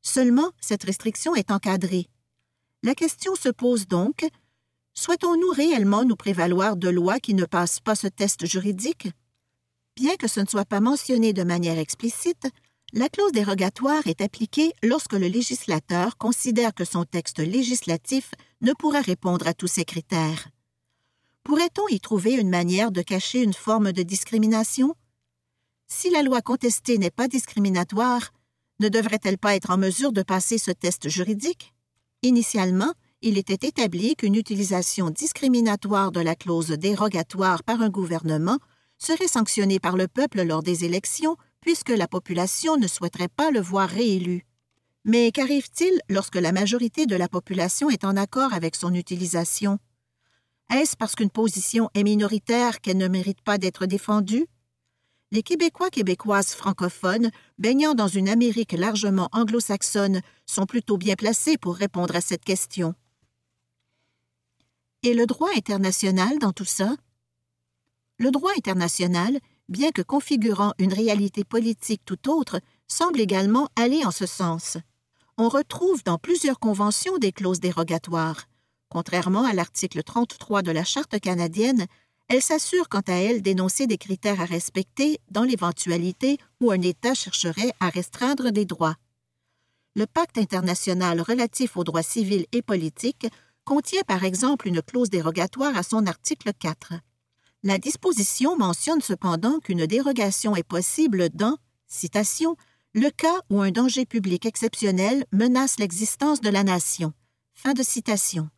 Seulement, 0.00 0.50
cette 0.60 0.84
restriction 0.84 1.34
est 1.34 1.50
encadrée. 1.50 2.08
La 2.82 2.94
question 2.94 3.34
se 3.34 3.48
pose 3.48 3.86
donc 3.86 4.26
souhaitons-nous 4.94 5.50
réellement 5.50 6.04
nous 6.04 6.16
prévaloir 6.16 6.76
de 6.76 6.88
lois 6.88 7.20
qui 7.20 7.34
ne 7.34 7.44
passent 7.44 7.80
pas 7.80 7.94
ce 7.94 8.08
test 8.08 8.46
juridique? 8.46 9.08
Bien 9.96 10.16
que 10.16 10.28
ce 10.28 10.40
ne 10.40 10.46
soit 10.46 10.64
pas 10.64 10.80
mentionné 10.80 11.32
de 11.32 11.44
manière 11.44 11.78
explicite, 11.78 12.46
la 12.92 13.08
clause 13.08 13.32
dérogatoire 13.32 14.06
est 14.06 14.20
appliquée 14.20 14.72
lorsque 14.82 15.14
le 15.14 15.28
législateur 15.28 16.18
considère 16.18 16.74
que 16.74 16.84
son 16.84 17.04
texte 17.04 17.38
législatif 17.38 18.32
ne 18.60 18.72
pourra 18.74 19.00
répondre 19.00 19.46
à 19.46 19.54
tous 19.54 19.66
ces 19.66 19.84
critères. 19.84 20.48
Pourrait-on 21.42 21.88
y 21.88 22.00
trouver 22.00 22.34
une 22.34 22.50
manière 22.50 22.92
de 22.92 23.02
cacher 23.02 23.42
une 23.42 23.54
forme 23.54 23.92
de 23.92 24.02
discrimination? 24.02 24.94
Si 25.94 26.08
la 26.08 26.22
loi 26.22 26.40
contestée 26.40 26.96
n'est 26.96 27.10
pas 27.10 27.28
discriminatoire, 27.28 28.32
ne 28.80 28.88
devrait-elle 28.88 29.36
pas 29.36 29.54
être 29.54 29.70
en 29.70 29.76
mesure 29.76 30.10
de 30.10 30.22
passer 30.22 30.56
ce 30.56 30.70
test 30.70 31.10
juridique? 31.10 31.74
Initialement, 32.22 32.94
il 33.20 33.36
était 33.36 33.68
établi 33.68 34.16
qu'une 34.16 34.34
utilisation 34.34 35.10
discriminatoire 35.10 36.10
de 36.10 36.20
la 36.20 36.34
clause 36.34 36.70
dérogatoire 36.70 37.62
par 37.62 37.82
un 37.82 37.90
gouvernement 37.90 38.58
serait 38.96 39.28
sanctionnée 39.28 39.78
par 39.78 39.98
le 39.98 40.08
peuple 40.08 40.42
lors 40.42 40.62
des 40.62 40.86
élections 40.86 41.36
puisque 41.60 41.90
la 41.90 42.08
population 42.08 42.78
ne 42.78 42.88
souhaiterait 42.88 43.28
pas 43.28 43.50
le 43.50 43.60
voir 43.60 43.88
réélu. 43.88 44.46
Mais 45.04 45.30
qu'arrive-t-il 45.30 46.00
lorsque 46.08 46.36
la 46.36 46.52
majorité 46.52 47.04
de 47.04 47.16
la 47.16 47.28
population 47.28 47.90
est 47.90 48.04
en 48.04 48.16
accord 48.16 48.54
avec 48.54 48.76
son 48.76 48.94
utilisation? 48.94 49.78
Est-ce 50.74 50.96
parce 50.96 51.14
qu'une 51.14 51.30
position 51.30 51.90
est 51.94 52.02
minoritaire 52.02 52.80
qu'elle 52.80 52.96
ne 52.96 53.08
mérite 53.08 53.42
pas 53.42 53.58
d'être 53.58 53.84
défendue? 53.84 54.46
Les 55.32 55.42
Québécois 55.42 55.90
québécoises 55.90 56.54
francophones, 56.54 57.30
baignant 57.58 57.94
dans 57.94 58.06
une 58.06 58.28
Amérique 58.28 58.72
largement 58.72 59.28
anglo-saxonne, 59.32 60.20
sont 60.46 60.66
plutôt 60.66 60.98
bien 60.98 61.16
placés 61.16 61.58
pour 61.58 61.74
répondre 61.74 62.14
à 62.14 62.20
cette 62.20 62.44
question. 62.44 62.94
Et 65.02 65.14
le 65.14 65.26
droit 65.26 65.50
international 65.56 66.38
dans 66.38 66.52
tout 66.52 66.64
ça? 66.64 66.94
Le 68.18 68.30
droit 68.30 68.52
international 68.56 69.40
bien 69.68 69.90
que 69.90 70.02
configurant 70.02 70.72
une 70.78 70.92
réalité 70.92 71.44
politique 71.44 72.02
tout 72.04 72.30
autre, 72.30 72.60
semble 72.86 73.20
également 73.20 73.68
aller 73.74 74.04
en 74.04 74.10
ce 74.10 74.26
sens. 74.26 74.76
On 75.38 75.48
retrouve 75.48 76.04
dans 76.04 76.18
plusieurs 76.18 76.60
conventions 76.60 77.18
des 77.18 77.32
clauses 77.32 77.60
dérogatoires. 77.60 78.44
Contrairement 78.88 79.44
à 79.44 79.54
l'article 79.54 80.02
33 80.02 80.62
de 80.62 80.70
la 80.70 80.84
Charte 80.84 81.18
canadienne, 81.18 81.86
elle 82.32 82.40
s'assure 82.40 82.88
quant 82.88 83.02
à 83.08 83.12
elle 83.12 83.42
d'énoncer 83.42 83.86
des 83.86 83.98
critères 83.98 84.40
à 84.40 84.46
respecter 84.46 85.20
dans 85.30 85.42
l'éventualité 85.42 86.38
où 86.62 86.70
un 86.70 86.80
État 86.80 87.12
chercherait 87.12 87.74
à 87.78 87.90
restreindre 87.90 88.52
des 88.52 88.64
droits. 88.64 88.96
Le 89.96 90.06
pacte 90.06 90.38
international 90.38 91.20
relatif 91.20 91.76
aux 91.76 91.84
droits 91.84 92.02
civils 92.02 92.46
et 92.52 92.62
politiques 92.62 93.26
contient 93.66 94.00
par 94.06 94.24
exemple 94.24 94.66
une 94.66 94.80
clause 94.80 95.10
dérogatoire 95.10 95.76
à 95.76 95.82
son 95.82 96.06
article 96.06 96.52
4. 96.58 96.94
La 97.64 97.76
disposition 97.76 98.56
mentionne 98.56 99.02
cependant 99.02 99.58
qu'une 99.58 99.84
dérogation 99.84 100.56
est 100.56 100.62
possible 100.62 101.28
dans, 101.34 101.58
citation, 101.86 102.56
le 102.94 103.10
cas 103.10 103.42
où 103.50 103.60
un 103.60 103.72
danger 103.72 104.06
public 104.06 104.46
exceptionnel 104.46 105.26
menace 105.32 105.78
l'existence 105.78 106.40
de 106.40 106.48
la 106.48 106.64
nation. 106.64 107.12
Fin 107.52 107.74
de 107.74 107.82
citation. 107.82 108.48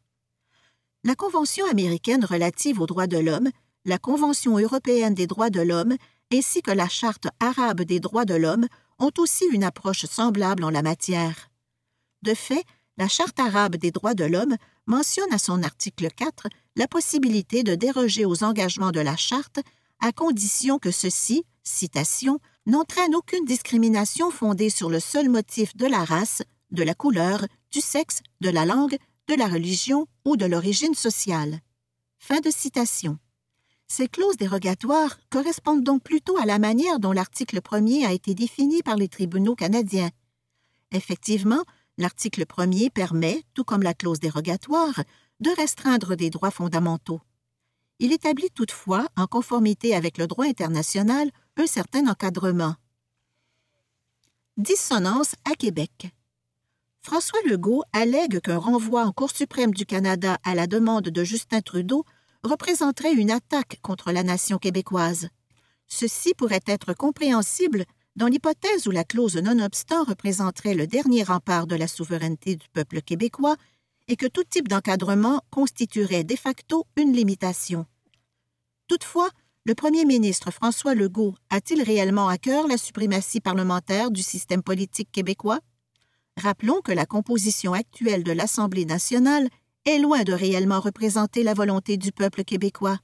La 1.06 1.14
Convention 1.14 1.66
américaine 1.66 2.24
relative 2.24 2.80
aux 2.80 2.86
droits 2.86 3.06
de 3.06 3.18
l'homme, 3.18 3.50
la 3.84 3.98
Convention 3.98 4.58
européenne 4.58 5.14
des 5.14 5.26
droits 5.26 5.50
de 5.50 5.60
l'homme 5.60 5.96
ainsi 6.32 6.62
que 6.62 6.70
la 6.70 6.88
Charte 6.88 7.28
arabe 7.38 7.82
des 7.82 8.00
droits 8.00 8.24
de 8.24 8.34
l'homme 8.34 8.66
ont 8.98 9.12
aussi 9.18 9.44
une 9.52 9.64
approche 9.64 10.06
semblable 10.06 10.64
en 10.64 10.70
la 10.70 10.82
matière. 10.82 11.50
De 12.22 12.34
fait, 12.34 12.64
la 12.96 13.08
Charte 13.08 13.38
arabe 13.38 13.76
des 13.76 13.90
droits 13.90 14.14
de 14.14 14.24
l'homme 14.24 14.56
mentionne 14.86 15.32
à 15.32 15.38
son 15.38 15.62
article 15.62 16.08
4 16.10 16.48
la 16.76 16.88
possibilité 16.88 17.62
de 17.62 17.74
déroger 17.74 18.24
aux 18.24 18.42
engagements 18.42 18.92
de 18.92 19.00
la 19.00 19.16
Charte 19.16 19.60
à 20.00 20.12
condition 20.12 20.78
que 20.78 20.90
ceux-ci, 20.90 21.44
citation, 21.62 22.38
n'entraînent 22.66 23.14
aucune 23.14 23.44
discrimination 23.44 24.30
fondée 24.30 24.70
sur 24.70 24.90
le 24.90 25.00
seul 25.00 25.28
motif 25.28 25.76
de 25.76 25.86
la 25.86 26.04
race, 26.04 26.42
de 26.70 26.82
la 26.82 26.94
couleur, 26.94 27.46
du 27.70 27.80
sexe, 27.80 28.20
de 28.40 28.50
la 28.50 28.64
langue, 28.64 28.96
de 29.28 29.34
la 29.34 29.46
religion 29.46 30.06
ou 30.24 30.36
de 30.36 30.46
l'origine 30.46 30.94
sociale. 30.94 31.60
Fin 32.18 32.40
de 32.40 32.50
citation. 32.50 33.18
Ces 33.86 34.08
clauses 34.08 34.36
dérogatoires 34.36 35.18
correspondent 35.30 35.84
donc 35.84 36.02
plutôt 36.02 36.36
à 36.38 36.46
la 36.46 36.58
manière 36.58 36.98
dont 36.98 37.12
l'article 37.12 37.60
1er 37.60 38.06
a 38.06 38.12
été 38.12 38.34
défini 38.34 38.82
par 38.82 38.96
les 38.96 39.08
tribunaux 39.08 39.54
canadiens. 39.54 40.10
Effectivement, 40.90 41.64
L'article 41.96 42.44
1er 42.44 42.90
permet, 42.90 43.44
tout 43.54 43.62
comme 43.62 43.82
la 43.82 43.94
clause 43.94 44.18
dérogatoire, 44.18 45.00
de 45.38 45.50
restreindre 45.56 46.16
des 46.16 46.28
droits 46.28 46.50
fondamentaux. 46.50 47.20
Il 48.00 48.12
établit 48.12 48.50
toutefois, 48.50 49.06
en 49.16 49.26
conformité 49.26 49.94
avec 49.94 50.18
le 50.18 50.26
droit 50.26 50.46
international, 50.46 51.30
un 51.56 51.66
certain 51.66 52.08
encadrement. 52.08 52.74
Dissonance 54.56 55.36
à 55.44 55.54
Québec. 55.54 56.12
François 57.00 57.38
Legault 57.46 57.84
allègue 57.92 58.40
qu'un 58.40 58.58
renvoi 58.58 59.04
en 59.04 59.12
Cour 59.12 59.30
suprême 59.30 59.72
du 59.72 59.86
Canada 59.86 60.38
à 60.42 60.56
la 60.56 60.66
demande 60.66 61.10
de 61.10 61.24
Justin 61.24 61.60
Trudeau 61.60 62.04
représenterait 62.44 63.14
une 63.14 63.30
attaque 63.30 63.78
contre 63.82 64.12
la 64.12 64.22
nation 64.22 64.58
québécoise. 64.58 65.28
Ceci 65.86 66.34
pourrait 66.34 66.60
être 66.66 66.94
compréhensible 66.94 67.84
dans 68.16 68.26
l'hypothèse 68.26 68.86
où 68.86 68.90
la 68.90 69.04
clause 69.04 69.36
non-obstant 69.36 70.04
représenterait 70.04 70.74
le 70.74 70.86
dernier 70.86 71.24
rempart 71.24 71.66
de 71.66 71.74
la 71.74 71.88
souveraineté 71.88 72.56
du 72.56 72.68
peuple 72.72 73.02
québécois 73.02 73.56
et 74.06 74.16
que 74.16 74.26
tout 74.26 74.44
type 74.44 74.68
d'encadrement 74.68 75.40
constituerait 75.50 76.24
de 76.24 76.36
facto 76.36 76.86
une 76.96 77.12
limitation. 77.12 77.86
Toutefois, 78.86 79.30
le 79.64 79.74
premier 79.74 80.04
ministre 80.04 80.50
François 80.50 80.94
Legault 80.94 81.34
a-t-il 81.48 81.82
réellement 81.82 82.28
à 82.28 82.36
cœur 82.36 82.68
la 82.68 82.76
suprématie 82.76 83.40
parlementaire 83.40 84.10
du 84.10 84.22
système 84.22 84.62
politique 84.62 85.10
québécois? 85.10 85.60
Rappelons 86.36 86.82
que 86.82 86.92
la 86.92 87.06
composition 87.06 87.72
actuelle 87.72 88.24
de 88.24 88.32
l'Assemblée 88.32 88.84
nationale 88.84 89.48
est 89.86 89.98
loin 89.98 90.22
de 90.22 90.32
réellement 90.32 90.80
représenter 90.80 91.42
la 91.42 91.54
volonté 91.54 91.96
du 91.96 92.12
peuple 92.12 92.44
québécois. 92.44 92.98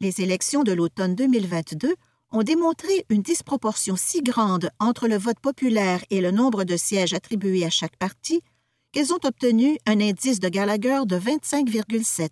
Les 0.00 0.20
élections 0.20 0.62
de 0.62 0.72
l'automne 0.72 1.14
2022 1.14 1.94
ont 2.32 2.42
démontré 2.42 3.06
une 3.08 3.22
disproportion 3.22 3.96
si 3.96 4.22
grande 4.22 4.70
entre 4.78 5.08
le 5.08 5.16
vote 5.16 5.40
populaire 5.40 6.04
et 6.10 6.20
le 6.20 6.30
nombre 6.30 6.64
de 6.64 6.76
sièges 6.76 7.14
attribués 7.14 7.64
à 7.64 7.70
chaque 7.70 7.96
parti 7.96 8.42
qu'elles 8.92 9.12
ont 9.12 9.20
obtenu 9.24 9.78
un 9.86 10.00
indice 10.00 10.40
de 10.40 10.48
Gallagher 10.48 11.00
de 11.06 11.18
25,7. 11.18 12.28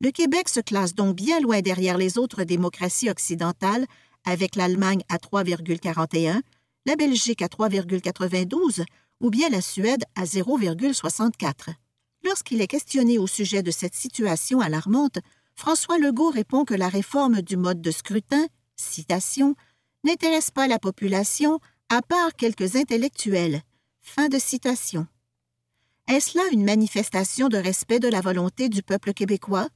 Le 0.00 0.10
Québec 0.10 0.48
se 0.48 0.60
classe 0.60 0.94
donc 0.94 1.16
bien 1.16 1.40
loin 1.40 1.60
derrière 1.60 1.98
les 1.98 2.18
autres 2.18 2.44
démocraties 2.44 3.10
occidentales, 3.10 3.86
avec 4.24 4.56
l'Allemagne 4.56 5.02
à 5.08 5.16
3,41, 5.16 6.40
la 6.86 6.96
Belgique 6.96 7.42
à 7.42 7.46
3,92 7.46 8.84
ou 9.20 9.30
bien 9.30 9.48
la 9.48 9.60
Suède 9.60 10.04
à 10.14 10.24
0,64. 10.24 11.74
Lorsqu'il 12.24 12.60
est 12.60 12.66
questionné 12.66 13.18
au 13.18 13.26
sujet 13.26 13.62
de 13.62 13.70
cette 13.70 13.94
situation 13.94 14.60
alarmante, 14.60 15.18
François 15.54 15.98
Legault 15.98 16.30
répond 16.30 16.64
que 16.64 16.74
la 16.74 16.88
réforme 16.88 17.42
du 17.42 17.56
mode 17.56 17.80
de 17.80 17.90
scrutin, 17.90 18.46
citation, 18.76 19.54
n'intéresse 20.04 20.50
pas 20.50 20.68
la 20.68 20.78
population 20.78 21.60
à 21.88 22.02
part 22.02 22.34
quelques 22.34 22.76
intellectuels. 22.76 23.62
Fin 24.00 24.28
de 24.28 24.38
citation. 24.38 25.06
Est-ce 26.06 26.38
là 26.38 26.44
une 26.52 26.64
manifestation 26.64 27.48
de 27.48 27.58
respect 27.58 27.98
de 27.98 28.08
la 28.08 28.20
volonté 28.20 28.68
du 28.68 28.82
peuple 28.82 29.12
québécois? 29.12 29.68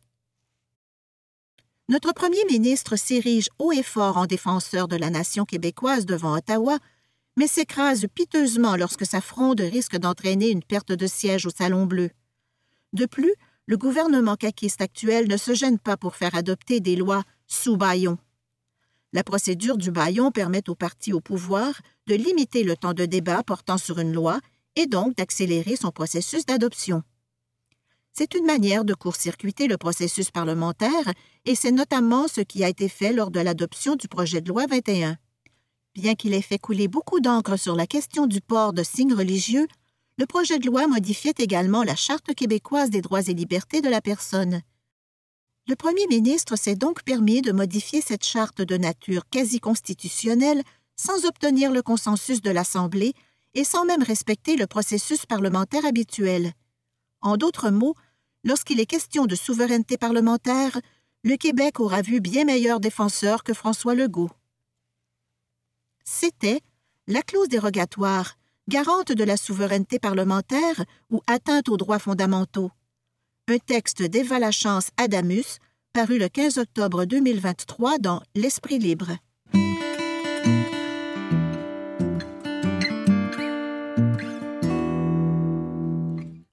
Notre 1.88 2.12
premier 2.12 2.44
ministre 2.46 2.96
s'érige 2.96 3.50
haut 3.58 3.72
et 3.72 3.82
fort 3.82 4.16
en 4.16 4.26
défenseur 4.26 4.88
de 4.88 4.96
la 4.96 5.10
nation 5.10 5.44
québécoise 5.44 6.06
devant 6.06 6.34
Ottawa, 6.36 6.78
mais 7.36 7.46
s'écrase 7.46 8.06
piteusement 8.14 8.76
lorsque 8.76 9.04
sa 9.04 9.20
fronde 9.20 9.60
risque 9.60 9.96
d'entraîner 9.96 10.50
une 10.50 10.62
perte 10.62 10.92
de 10.92 11.06
siège 11.06 11.44
au 11.44 11.50
Salon 11.50 11.86
bleu. 11.86 12.10
De 12.92 13.06
plus, 13.06 13.34
le 13.66 13.76
gouvernement 13.76 14.36
caquiste 14.36 14.80
actuel 14.80 15.28
ne 15.28 15.36
se 15.36 15.54
gêne 15.54 15.78
pas 15.78 15.96
pour 15.96 16.16
faire 16.16 16.34
adopter 16.34 16.80
des 16.80 16.96
lois 16.96 17.22
sous 17.46 17.76
baillon. 17.76 18.18
La 19.12 19.22
procédure 19.22 19.76
du 19.76 19.90
baillon 19.90 20.30
permet 20.30 20.68
au 20.68 20.74
parti 20.74 21.12
au 21.12 21.20
pouvoir 21.20 21.80
de 22.06 22.14
limiter 22.14 22.64
le 22.64 22.76
temps 22.76 22.94
de 22.94 23.04
débat 23.04 23.42
portant 23.42 23.78
sur 23.78 23.98
une 23.98 24.12
loi 24.12 24.40
et 24.76 24.86
donc 24.86 25.16
d'accélérer 25.16 25.76
son 25.76 25.90
processus 25.90 26.46
d'adoption. 26.46 27.02
C'est 28.14 28.34
une 28.34 28.44
manière 28.44 28.84
de 28.84 28.94
court-circuiter 28.94 29.68
le 29.68 29.78
processus 29.78 30.30
parlementaire 30.30 31.12
et 31.44 31.54
c'est 31.54 31.72
notamment 31.72 32.28
ce 32.28 32.40
qui 32.42 32.62
a 32.64 32.68
été 32.68 32.88
fait 32.88 33.12
lors 33.12 33.30
de 33.30 33.40
l'adoption 33.40 33.96
du 33.96 34.08
projet 34.08 34.40
de 34.40 34.48
loi 34.48 34.66
21. 34.66 35.16
Bien 35.94 36.14
qu'il 36.14 36.34
ait 36.34 36.42
fait 36.42 36.58
couler 36.58 36.88
beaucoup 36.88 37.20
d'encre 37.20 37.58
sur 37.58 37.76
la 37.76 37.86
question 37.86 38.26
du 38.26 38.40
port 38.40 38.72
de 38.72 38.82
signes 38.82 39.14
religieux, 39.14 39.66
le 40.22 40.26
projet 40.26 40.60
de 40.60 40.66
loi 40.66 40.86
modifiait 40.86 41.34
également 41.38 41.82
la 41.82 41.96
Charte 41.96 42.32
québécoise 42.32 42.90
des 42.90 43.00
droits 43.00 43.22
et 43.22 43.34
libertés 43.34 43.80
de 43.80 43.88
la 43.88 44.00
personne. 44.00 44.62
Le 45.66 45.74
premier 45.74 46.06
ministre 46.06 46.54
s'est 46.54 46.76
donc 46.76 47.02
permis 47.02 47.42
de 47.42 47.50
modifier 47.50 48.00
cette 48.00 48.24
charte 48.24 48.62
de 48.62 48.76
nature 48.76 49.28
quasi 49.28 49.58
constitutionnelle 49.58 50.62
sans 50.94 51.24
obtenir 51.24 51.72
le 51.72 51.82
consensus 51.82 52.40
de 52.40 52.52
l'Assemblée 52.52 53.14
et 53.54 53.64
sans 53.64 53.84
même 53.84 54.04
respecter 54.04 54.54
le 54.54 54.68
processus 54.68 55.26
parlementaire 55.26 55.84
habituel. 55.84 56.52
En 57.20 57.36
d'autres 57.36 57.70
mots, 57.70 57.96
lorsqu'il 58.44 58.78
est 58.78 58.86
question 58.86 59.26
de 59.26 59.34
souveraineté 59.34 59.96
parlementaire, 59.96 60.80
le 61.24 61.34
Québec 61.36 61.80
aura 61.80 62.00
vu 62.00 62.20
bien 62.20 62.44
meilleur 62.44 62.78
défenseur 62.78 63.42
que 63.42 63.54
François 63.54 63.96
Legault. 63.96 64.30
C'était 66.04 66.60
la 67.08 67.22
clause 67.22 67.48
dérogatoire, 67.48 68.36
garante 68.68 69.12
de 69.12 69.24
la 69.24 69.36
souveraineté 69.36 69.98
parlementaire 69.98 70.84
ou 71.10 71.20
atteinte 71.26 71.68
aux 71.68 71.76
droits 71.76 71.98
fondamentaux. 71.98 72.70
Un 73.48 73.58
texte 73.58 74.02
d'Eva 74.02 74.38
Lachance 74.38 74.90
Adamus, 74.96 75.58
paru 75.92 76.18
le 76.18 76.28
15 76.28 76.58
octobre 76.58 77.04
2023 77.04 77.98
dans 77.98 78.22
L'Esprit 78.34 78.78
libre. 78.78 79.10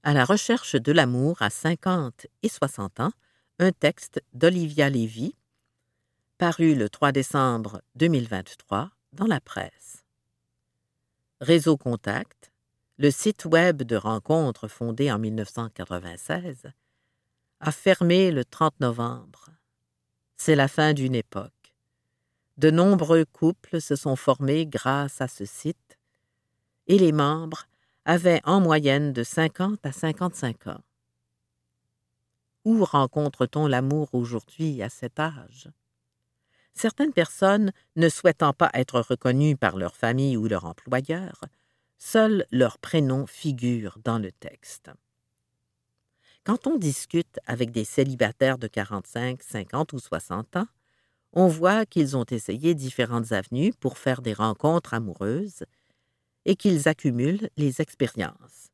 À 0.02 0.14
la 0.14 0.24
recherche 0.24 0.74
de 0.74 0.92
l'amour 0.92 1.40
à 1.40 1.50
50 1.50 2.26
et 2.42 2.48
60 2.48 3.00
ans, 3.00 3.12
un 3.60 3.70
texte 3.70 4.20
d'Olivia 4.32 4.90
Lévy, 4.90 5.34
paru 6.38 6.74
le 6.74 6.88
3 6.88 7.12
décembre 7.12 7.82
2023 7.94 8.90
dans 9.12 9.26
la 9.26 9.40
presse. 9.40 9.99
Réseau 11.40 11.78
Contact, 11.78 12.52
le 12.98 13.10
site 13.10 13.46
web 13.46 13.82
de 13.82 13.96
rencontre 13.96 14.68
fondé 14.68 15.10
en 15.10 15.18
1996, 15.18 16.70
a 17.60 17.72
fermé 17.72 18.30
le 18.30 18.44
30 18.44 18.78
novembre. 18.80 19.46
C'est 20.36 20.54
la 20.54 20.68
fin 20.68 20.92
d'une 20.92 21.14
époque. 21.14 21.74
De 22.58 22.70
nombreux 22.70 23.24
couples 23.24 23.80
se 23.80 23.96
sont 23.96 24.16
formés 24.16 24.66
grâce 24.66 25.22
à 25.22 25.28
ce 25.28 25.46
site 25.46 25.98
et 26.88 26.98
les 26.98 27.12
membres 27.12 27.64
avait 28.04 28.42
en 28.44 28.60
moyenne 28.60 29.14
de 29.14 29.24
50 29.24 29.86
à 29.86 29.92
55 29.92 30.66
ans. 30.66 30.84
Où 32.66 32.84
rencontre-t-on 32.84 33.66
l'amour 33.66 34.10
aujourd'hui 34.12 34.82
à 34.82 34.90
cet 34.90 35.18
âge? 35.18 35.70
Certaines 36.80 37.12
personnes, 37.12 37.72
ne 37.96 38.08
souhaitant 38.08 38.54
pas 38.54 38.70
être 38.72 39.00
reconnues 39.00 39.54
par 39.54 39.76
leur 39.76 39.94
famille 39.94 40.38
ou 40.38 40.48
leur 40.48 40.64
employeur, 40.64 41.42
seul 41.98 42.46
leur 42.50 42.78
prénom 42.78 43.26
figure 43.26 43.98
dans 44.02 44.18
le 44.18 44.32
texte. 44.32 44.90
Quand 46.42 46.66
on 46.66 46.78
discute 46.78 47.38
avec 47.44 47.70
des 47.70 47.84
célibataires 47.84 48.56
de 48.56 48.66
45, 48.66 49.42
50 49.42 49.92
ou 49.92 49.98
60 49.98 50.56
ans, 50.56 50.66
on 51.34 51.48
voit 51.48 51.84
qu'ils 51.84 52.16
ont 52.16 52.24
essayé 52.30 52.74
différentes 52.74 53.32
avenues 53.32 53.74
pour 53.78 53.98
faire 53.98 54.22
des 54.22 54.32
rencontres 54.32 54.94
amoureuses 54.94 55.64
et 56.46 56.56
qu'ils 56.56 56.88
accumulent 56.88 57.50
les 57.58 57.82
expériences. 57.82 58.70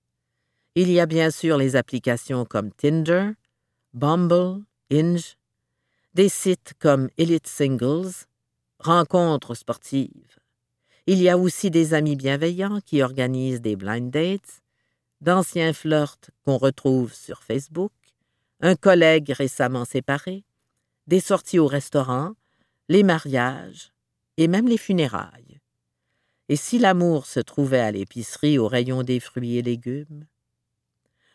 Il 0.76 0.92
y 0.92 1.00
a 1.00 1.06
bien 1.06 1.32
sûr 1.32 1.58
les 1.58 1.74
applications 1.74 2.44
comme 2.44 2.70
Tinder, 2.70 3.32
Bumble, 3.94 4.62
Inge, 4.92 5.35
des 6.16 6.30
sites 6.30 6.72
comme 6.78 7.10
Elite 7.18 7.46
Singles, 7.46 8.24
Rencontres 8.78 9.54
sportives. 9.54 10.38
Il 11.06 11.20
y 11.20 11.28
a 11.28 11.36
aussi 11.36 11.70
des 11.70 11.92
amis 11.92 12.16
bienveillants 12.16 12.80
qui 12.80 13.02
organisent 13.02 13.60
des 13.60 13.76
blind 13.76 14.10
dates, 14.10 14.62
d'anciens 15.20 15.74
flirts 15.74 16.30
qu'on 16.42 16.56
retrouve 16.56 17.12
sur 17.12 17.42
Facebook, 17.42 17.92
un 18.62 18.76
collègue 18.76 19.28
récemment 19.28 19.84
séparé, 19.84 20.44
des 21.06 21.20
sorties 21.20 21.58
au 21.58 21.66
restaurant, 21.66 22.32
les 22.88 23.02
mariages 23.02 23.92
et 24.38 24.48
même 24.48 24.68
les 24.68 24.78
funérailles. 24.78 25.60
Et 26.48 26.56
si 26.56 26.78
l'amour 26.78 27.26
se 27.26 27.40
trouvait 27.40 27.80
à 27.80 27.92
l'épicerie 27.92 28.56
au 28.56 28.68
rayon 28.68 29.02
des 29.02 29.20
fruits 29.20 29.58
et 29.58 29.62
légumes? 29.62 30.24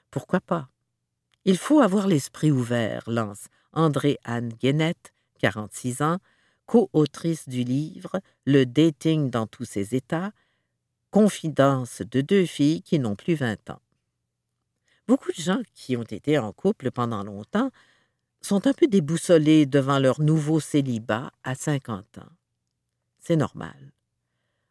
Pourquoi 0.09 0.39
pas? 0.39 0.69
Il 1.45 1.59
faut 1.59 1.81
avoir 1.81 2.07
l'esprit 2.07 2.49
ouvert, 2.51 3.03
lance 3.05 3.45
André-Anne 3.73 4.49
Guénette, 4.49 5.13
46 5.39 6.01
ans, 6.01 6.17
co-autrice 6.65 7.49
du 7.49 7.63
livre 7.63 8.21
Le 8.45 8.65
dating 8.65 9.29
dans 9.29 9.47
tous 9.47 9.65
ses 9.65 9.95
états, 9.95 10.31
confidence 11.09 12.01
de 12.01 12.21
deux 12.21 12.45
filles 12.45 12.81
qui 12.81 12.99
n'ont 12.99 13.15
plus 13.15 13.35
20 13.35 13.69
ans. 13.69 13.81
Beaucoup 15.07 15.31
de 15.31 15.41
gens 15.41 15.61
qui 15.73 15.97
ont 15.97 16.03
été 16.03 16.37
en 16.37 16.53
couple 16.53 16.91
pendant 16.91 17.23
longtemps 17.23 17.71
sont 18.41 18.65
un 18.67 18.73
peu 18.73 18.87
déboussolés 18.87 19.65
devant 19.65 19.99
leur 19.99 20.21
nouveau 20.21 20.59
célibat 20.59 21.31
à 21.43 21.55
50 21.55 22.19
ans. 22.19 22.31
C'est 23.19 23.35
normal 23.35 23.91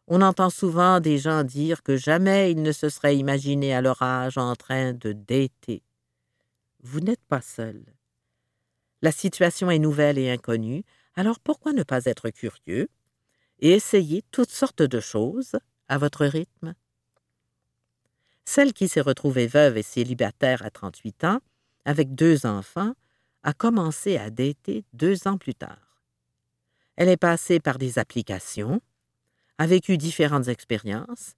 On 0.06 0.22
entend 0.22 0.50
souvent 0.50 1.00
des 1.00 1.18
gens 1.18 1.44
dire 1.44 1.82
que 1.82 1.96
jamais 1.96 2.50
ils 2.50 2.62
ne 2.62 2.72
se 2.72 2.88
seraient 2.88 3.16
imaginés 3.16 3.74
à 3.74 3.80
leur 3.80 4.02
âge 4.02 4.38
en 4.38 4.56
train 4.56 4.92
de 4.92 5.12
dater. 5.12 5.82
Vous 6.82 7.00
n'êtes 7.00 7.24
pas 7.28 7.42
seul. 7.42 7.84
La 9.02 9.12
situation 9.12 9.70
est 9.70 9.78
nouvelle 9.78 10.18
et 10.18 10.30
inconnue, 10.30 10.84
alors 11.14 11.40
pourquoi 11.40 11.72
ne 11.72 11.82
pas 11.82 12.04
être 12.04 12.30
curieux 12.30 12.88
et 13.58 13.72
essayer 13.72 14.22
toutes 14.30 14.50
sortes 14.50 14.82
de 14.82 15.00
choses 15.00 15.58
à 15.88 15.98
votre 15.98 16.26
rythme? 16.26 16.74
Celle 18.44 18.72
qui 18.72 18.88
s'est 18.88 19.00
retrouvée 19.00 19.46
veuve 19.46 19.76
et 19.76 19.82
célibataire 19.82 20.64
à 20.64 20.70
38 20.70 21.24
ans, 21.24 21.40
avec 21.84 22.14
deux 22.14 22.46
enfants, 22.46 22.94
a 23.42 23.52
commencé 23.52 24.18
à 24.18 24.30
dater 24.30 24.84
deux 24.92 25.26
ans 25.26 25.38
plus 25.38 25.54
tard. 25.54 26.02
Elle 26.96 27.08
est 27.08 27.16
passée 27.16 27.60
par 27.60 27.78
des 27.78 27.98
applications, 27.98 28.82
a 29.56 29.66
vécu 29.66 29.96
différentes 29.96 30.48
expériences, 30.48 31.34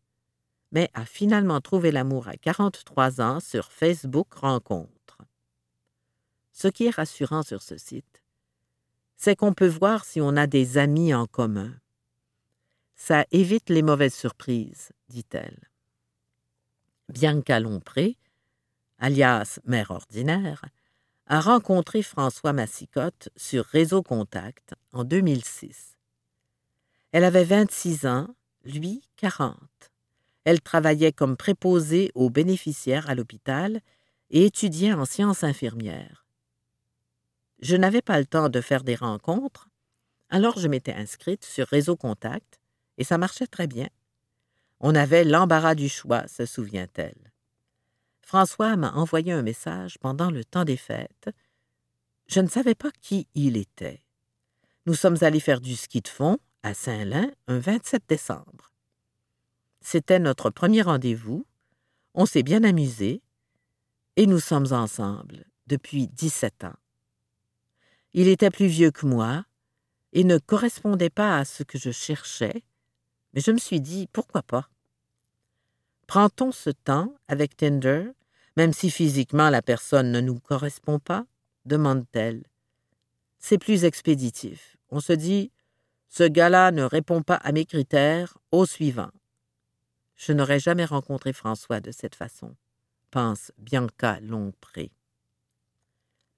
mais 0.72 0.90
a 0.94 1.04
finalement 1.04 1.60
trouvé 1.60 1.92
l'amour 1.92 2.28
à 2.28 2.36
43 2.36 3.20
ans 3.20 3.40
sur 3.40 3.70
Facebook 3.70 4.32
Rencontre. 4.32 5.01
Ce 6.52 6.68
qui 6.68 6.86
est 6.86 6.90
rassurant 6.90 7.42
sur 7.42 7.62
ce 7.62 7.76
site, 7.76 8.22
c'est 9.16 9.36
qu'on 9.36 9.54
peut 9.54 9.68
voir 9.68 10.04
si 10.04 10.20
on 10.20 10.36
a 10.36 10.46
des 10.46 10.78
amis 10.78 11.14
en 11.14 11.26
commun. 11.26 11.72
Ça 12.94 13.24
évite 13.30 13.70
les 13.70 13.82
mauvaises 13.82 14.14
surprises, 14.14 14.92
dit-elle. 15.08 15.70
Bianca 17.08 17.60
Lompré, 17.60 18.16
alias 18.98 19.58
Mère 19.64 19.90
Ordinaire, 19.90 20.64
a 21.26 21.40
rencontré 21.40 22.02
François 22.02 22.52
Massicotte 22.52 23.28
sur 23.36 23.64
Réseau 23.64 24.02
Contact 24.02 24.74
en 24.92 25.04
2006. 25.04 25.96
Elle 27.12 27.24
avait 27.24 27.44
26 27.44 28.06
ans, 28.06 28.34
lui 28.64 29.02
40. 29.16 29.56
Elle 30.44 30.60
travaillait 30.60 31.12
comme 31.12 31.36
préposée 31.36 32.10
aux 32.14 32.30
bénéficiaires 32.30 33.08
à 33.08 33.14
l'hôpital 33.14 33.80
et 34.30 34.46
étudiait 34.46 34.92
en 34.92 35.04
sciences 35.04 35.44
infirmières. 35.44 36.26
Je 37.62 37.76
n'avais 37.76 38.02
pas 38.02 38.18
le 38.18 38.26
temps 38.26 38.48
de 38.48 38.60
faire 38.60 38.82
des 38.82 38.96
rencontres, 38.96 39.68
alors 40.30 40.58
je 40.58 40.66
m'étais 40.66 40.94
inscrite 40.94 41.44
sur 41.44 41.68
Réseau 41.68 41.94
Contact 41.96 42.58
et 42.98 43.04
ça 43.04 43.18
marchait 43.18 43.46
très 43.46 43.68
bien. 43.68 43.88
On 44.80 44.96
avait 44.96 45.22
l'embarras 45.22 45.76
du 45.76 45.88
choix, 45.88 46.26
se 46.26 46.44
souvient-elle. 46.44 47.32
François 48.20 48.74
m'a 48.76 48.90
envoyé 48.92 49.30
un 49.30 49.42
message 49.42 49.96
pendant 50.00 50.32
le 50.32 50.44
temps 50.44 50.64
des 50.64 50.76
fêtes. 50.76 51.30
Je 52.26 52.40
ne 52.40 52.48
savais 52.48 52.74
pas 52.74 52.90
qui 53.00 53.28
il 53.36 53.56
était. 53.56 54.02
Nous 54.86 54.94
sommes 54.94 55.18
allés 55.20 55.38
faire 55.38 55.60
du 55.60 55.76
ski 55.76 56.00
de 56.00 56.08
fond 56.08 56.38
à 56.64 56.74
Saint-Lin 56.74 57.30
un 57.46 57.60
27 57.60 58.02
décembre. 58.08 58.72
C'était 59.80 60.18
notre 60.18 60.50
premier 60.50 60.82
rendez-vous, 60.82 61.46
on 62.14 62.26
s'est 62.26 62.42
bien 62.42 62.64
amusé, 62.64 63.22
et 64.16 64.26
nous 64.26 64.40
sommes 64.40 64.72
ensemble 64.72 65.44
depuis 65.68 66.08
17 66.08 66.64
ans. 66.64 66.81
Il 68.14 68.28
était 68.28 68.50
plus 68.50 68.66
vieux 68.66 68.90
que 68.90 69.06
moi 69.06 69.44
et 70.12 70.24
ne 70.24 70.38
correspondait 70.38 71.10
pas 71.10 71.38
à 71.38 71.44
ce 71.44 71.62
que 71.62 71.78
je 71.78 71.90
cherchais, 71.90 72.62
mais 73.32 73.40
je 73.40 73.50
me 73.50 73.58
suis 73.58 73.80
dit 73.80 74.08
pourquoi 74.12 74.42
pas? 74.42 74.68
Prend-on 76.06 76.52
ce 76.52 76.70
temps 76.70 77.14
avec 77.28 77.56
Tinder, 77.56 78.10
même 78.56 78.74
si 78.74 78.90
physiquement 78.90 79.48
la 79.48 79.62
personne 79.62 80.12
ne 80.12 80.20
nous 80.20 80.38
correspond 80.38 80.98
pas? 80.98 81.26
demande-t-elle. 81.64 82.42
C'est 83.38 83.58
plus 83.58 83.84
expéditif. 83.84 84.76
On 84.90 85.00
se 85.00 85.12
dit 85.12 85.50
ce 86.08 86.24
gars-là 86.24 86.70
ne 86.70 86.82
répond 86.82 87.22
pas 87.22 87.36
à 87.36 87.52
mes 87.52 87.64
critères, 87.64 88.36
au 88.50 88.66
suivant. 88.66 89.10
Je 90.16 90.32
n'aurais 90.32 90.60
jamais 90.60 90.84
rencontré 90.84 91.32
François 91.32 91.80
de 91.80 91.90
cette 91.90 92.14
façon, 92.14 92.54
pense 93.10 93.50
Bianca 93.56 94.20
Longpré. 94.20 94.92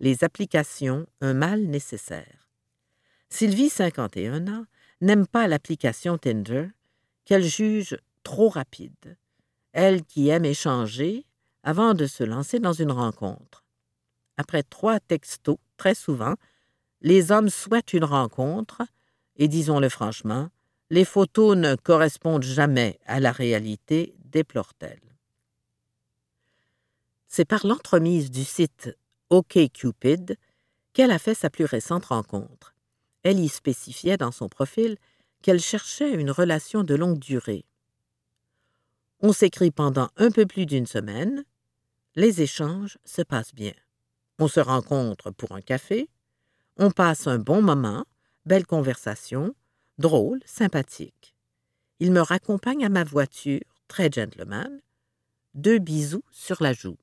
Les 0.01 0.25
applications, 0.25 1.07
un 1.21 1.35
mal 1.35 1.63
nécessaire. 1.63 2.49
Sylvie, 3.29 3.71
51 3.71 4.49
ans, 4.49 4.65
n'aime 5.01 5.27
pas 5.27 5.49
l'application 5.49 6.19
Tinder, 6.19 6.69
qu'elle 7.25 7.45
juge 7.45 7.97
trop 8.23 8.49
rapide. 8.49 9.17
Elle 9.73 10.05
qui 10.05 10.29
aime 10.29 10.45
échanger 10.45 11.27
avant 11.63 11.95
de 11.95 12.07
se 12.07 12.23
lancer 12.25 12.59
dans 12.59 12.73
une 12.73 12.93
rencontre. 12.93 13.65
Après 14.37 14.63
trois 14.63 15.01
textos, 15.01 15.59
très 15.77 15.95
souvent, 15.95 16.35
les 17.01 17.33
hommes 17.33 17.51
souhaitent 17.51 17.93
une 17.93 18.05
rencontre, 18.05 18.83
et 19.37 19.49
disons-le 19.49 19.89
franchement, 19.89 20.49
les 20.91 21.05
photos 21.05 21.57
ne 21.57 21.75
correspondent 21.77 22.45
jamais 22.45 22.99
à 23.07 23.21
la 23.21 23.33
réalité, 23.33 24.15
déplore-t-elle. 24.25 25.01
C'est 27.27 27.45
par 27.45 27.67
l'entremise 27.67 28.31
du 28.31 28.45
site 28.45 28.97
OkCupid 29.35 30.37
qu'elle 30.93 31.11
a 31.11 31.19
fait 31.19 31.35
sa 31.35 31.51
plus 31.51 31.65
récente 31.65 32.07
rencontre. 32.07 32.75
Elle 33.23 33.41
y 33.41 33.49
spécifiait 33.49 34.17
dans 34.17 34.33
son 34.33 34.49
profil 34.49 34.97
qu'elle 35.43 35.61
cherchait 35.61 36.13
une 36.13 36.31
relation 36.31 36.85
de 36.85 36.95
longue 36.95 37.19
durée. 37.19 37.65
On 39.21 39.33
s'écrit 39.33 39.71
pendant 39.71 40.09
un 40.17 40.31
peu 40.31 40.47
plus 40.47 40.67
d'une 40.67 40.87
semaine, 40.87 41.45
les 42.15 42.43
échanges 42.43 42.99
se 43.05 43.23
passent 43.23 43.55
bien. 43.55 43.75
On 44.39 44.49
se 44.49 44.61
rencontre 44.61 45.31
pour 45.31 45.53
un 45.53 45.61
café, 45.61 46.09
on 46.77 46.91
passe 46.91 47.27
un 47.27 47.39
bon 47.39 47.63
moment, 47.63 48.05
Belle 48.47 48.67
conversation, 48.67 49.55
drôle, 49.97 50.41
sympathique. 50.45 51.35
Il 51.99 52.13
me 52.13 52.21
raccompagne 52.21 52.85
à 52.85 52.91
ma 52.91 53.03
voiture, 53.03 53.63
très 53.89 54.11
gentleman, 54.13 54.83
deux 55.55 55.79
bisous 55.79 56.25
sur 56.31 56.63
la 56.63 56.75
joue. 56.75 56.99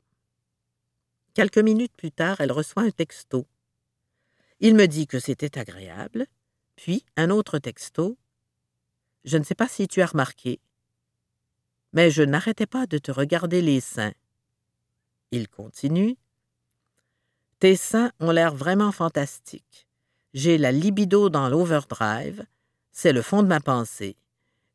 Quelques 1.34 1.58
minutes 1.58 1.96
plus 1.96 2.12
tard, 2.12 2.42
elle 2.42 2.52
reçoit 2.52 2.84
un 2.84 2.92
texto. 2.92 3.48
Il 4.60 4.76
me 4.76 4.88
dit 4.88 5.08
que 5.08 5.20
c'était 5.20 5.58
agréable, 5.58 6.28
puis 6.76 7.06
un 7.16 7.30
autre 7.30 7.58
texto. 7.58 8.18
Je 9.24 9.38
ne 9.38 9.44
sais 9.44 9.56
pas 9.56 9.68
si 9.68 9.88
tu 9.88 10.02
as 10.02 10.08
remarqué, 10.08 10.60
mais 11.94 12.12
je 12.12 12.24
n'arrêtais 12.24 12.66
pas 12.66 12.86
de 12.86 12.98
te 12.98 13.12
regarder 13.12 13.62
les 13.62 13.82
seins. 13.82 14.14
Il 15.32 15.48
continue. 15.48 16.18
Tes 17.60 17.76
seins 17.76 18.12
ont 18.20 18.32
l'air 18.32 18.54
vraiment 18.54 18.92
fantastiques. 18.92 19.88
J'ai 20.34 20.58
la 20.58 20.72
libido 20.72 21.30
dans 21.30 21.50
l'overdrive, 21.50 22.46
c'est 22.92 23.14
le 23.14 23.22
fond 23.22 23.44
de 23.44 23.48
ma 23.48 23.60
pensée. 23.60 24.18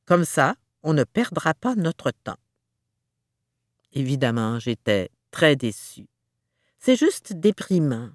Comme 0.05 0.25
ça, 0.25 0.57
on 0.83 0.95
ne 0.95 1.05
perdra 1.05 1.55
pas 1.55 1.75
notre 1.75 2.11
temps. 2.11 2.39
Évidemment, 3.93 4.59
j'étais 4.59 5.11
très 5.31 5.57
déçu. 5.57 6.07
C'est 6.87 6.95
juste 6.95 7.33
déprimant. 7.33 8.11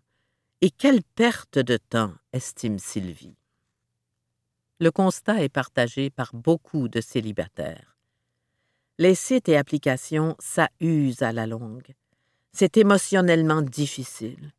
Et 0.62 0.69
quelle 0.69 1.03
perte 1.03 1.60
de 1.60 1.75
temps, 1.75 2.13
estime 2.31 2.79
Sylvie. 2.79 3.36
Le 4.79 4.91
constat 4.91 5.43
est 5.43 5.49
partagé 5.49 6.10
par 6.10 6.34
beaucoup 6.34 6.88
de 6.88 7.01
célibataires. 7.01 7.97
Les 8.97 9.13
sites 9.13 9.49
et 9.49 9.57
applications, 9.57 10.38
ça 10.39 10.69
use 10.79 11.21
à 11.21 11.34
la 11.34 11.47
longue. 11.47 11.93
C'est 12.53 12.77
émotionnellement 12.77 13.62
difficile. 13.62 14.53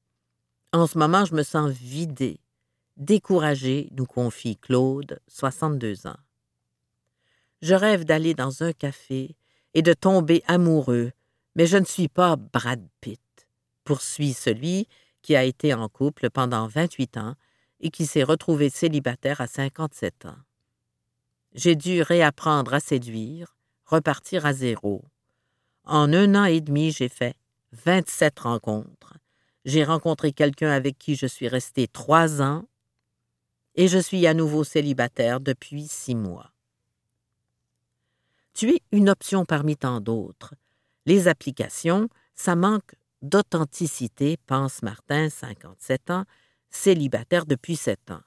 En 0.75 0.87
ce 0.87 0.99
moment, 0.99 1.25
je 1.25 1.35
me 1.35 1.43
sens 1.43 1.71
vidée, 1.71 2.39
Découragé, 2.99 3.89
nous 3.93 4.05
confie 4.05 4.59
Claude, 4.59 5.21
62 5.29 6.07
ans. 6.07 6.21
Je 7.63 7.75
rêve 7.75 8.05
d'aller 8.05 8.35
dans 8.35 8.63
un 8.63 8.75
café 8.75 9.37
et 9.73 9.81
de 9.81 9.95
tomber 9.95 10.43
amoureux, 10.49 11.13
mais 11.57 11.65
je 11.65 11.79
ne 11.79 11.87
suis 11.87 12.09
pas 12.09 12.37
Brad 12.37 12.87
Pitt, 13.01 13.22
poursuit 13.85 14.33
celui 14.33 14.89
qui 15.23 15.37
a 15.37 15.45
été 15.45 15.73
en 15.75 15.89
couple 15.89 16.31
pendant 16.31 16.67
28 16.67 17.17
ans 17.17 17.35
et 17.81 17.91
qui 17.91 18.07
s'est 18.07 18.23
retrouvé 18.23 18.71
célibataire 18.71 19.41
à 19.41 19.47
57 19.47 20.27
ans. 20.27 20.37
J'ai 21.55 21.77
dû 21.77 22.03
réapprendre 22.03 22.75
à 22.75 22.81
séduire, 22.81 23.57
repartir 23.85 24.47
à 24.47 24.53
zéro. 24.53 25.05
En 25.85 26.13
un 26.13 26.35
an 26.35 26.45
et 26.45 26.61
demi, 26.61 26.93
j'ai 26.93 27.09
fait 27.09 27.35
27 27.73 28.39
rencontres. 28.41 29.19
J'ai 29.65 29.85
rencontré 29.85 30.33
quelqu'un 30.33 30.71
avec 30.71 30.99
qui 30.99 31.15
je 31.15 31.27
suis 31.27 31.49
resté 31.49 31.89
trois 31.89 32.41
ans 32.43 32.65
et 33.75 33.89
je 33.89 33.99
suis 33.99 34.27
à 34.27 34.35
nouveau 34.35 34.65
célibataire 34.65 35.41
depuis 35.41 35.87
six 35.87 36.15
mois. 36.15 36.53
Tu 38.55 38.71
es 38.71 38.83
une 38.93 39.09
option 39.09 39.45
parmi 39.45 39.77
tant 39.77 40.01
d'autres. 40.01 40.55
Les 41.07 41.27
applications, 41.29 42.09
ça 42.35 42.55
manque 42.55 42.95
d'authenticité, 43.23 44.37
pense 44.47 44.83
Martin, 44.83 45.31
57 45.31 46.11
ans, 46.11 46.25
célibataire 46.71 47.47
depuis 47.47 47.77
sept 47.77 48.11
ans. 48.11 48.23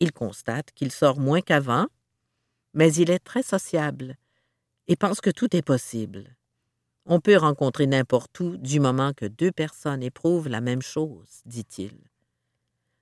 Il 0.00 0.12
constate 0.12 0.72
qu'il 0.72 0.92
sort 0.92 1.18
moins 1.18 1.40
qu'avant, 1.40 1.86
mais 2.74 2.92
il 2.94 3.10
est 3.10 3.18
très 3.18 3.42
sociable 3.42 4.16
et 4.88 4.96
pense 4.96 5.20
que 5.20 5.30
tout 5.30 5.56
est 5.56 5.62
possible. 5.62 6.36
On 7.06 7.20
peut 7.20 7.36
rencontrer 7.36 7.86
n'importe 7.86 8.38
où 8.40 8.56
du 8.56 8.80
moment 8.80 9.12
que 9.12 9.26
deux 9.26 9.52
personnes 9.52 10.02
éprouvent 10.02 10.48
la 10.48 10.60
même 10.60 10.82
chose, 10.82 11.40
dit-il. 11.44 11.96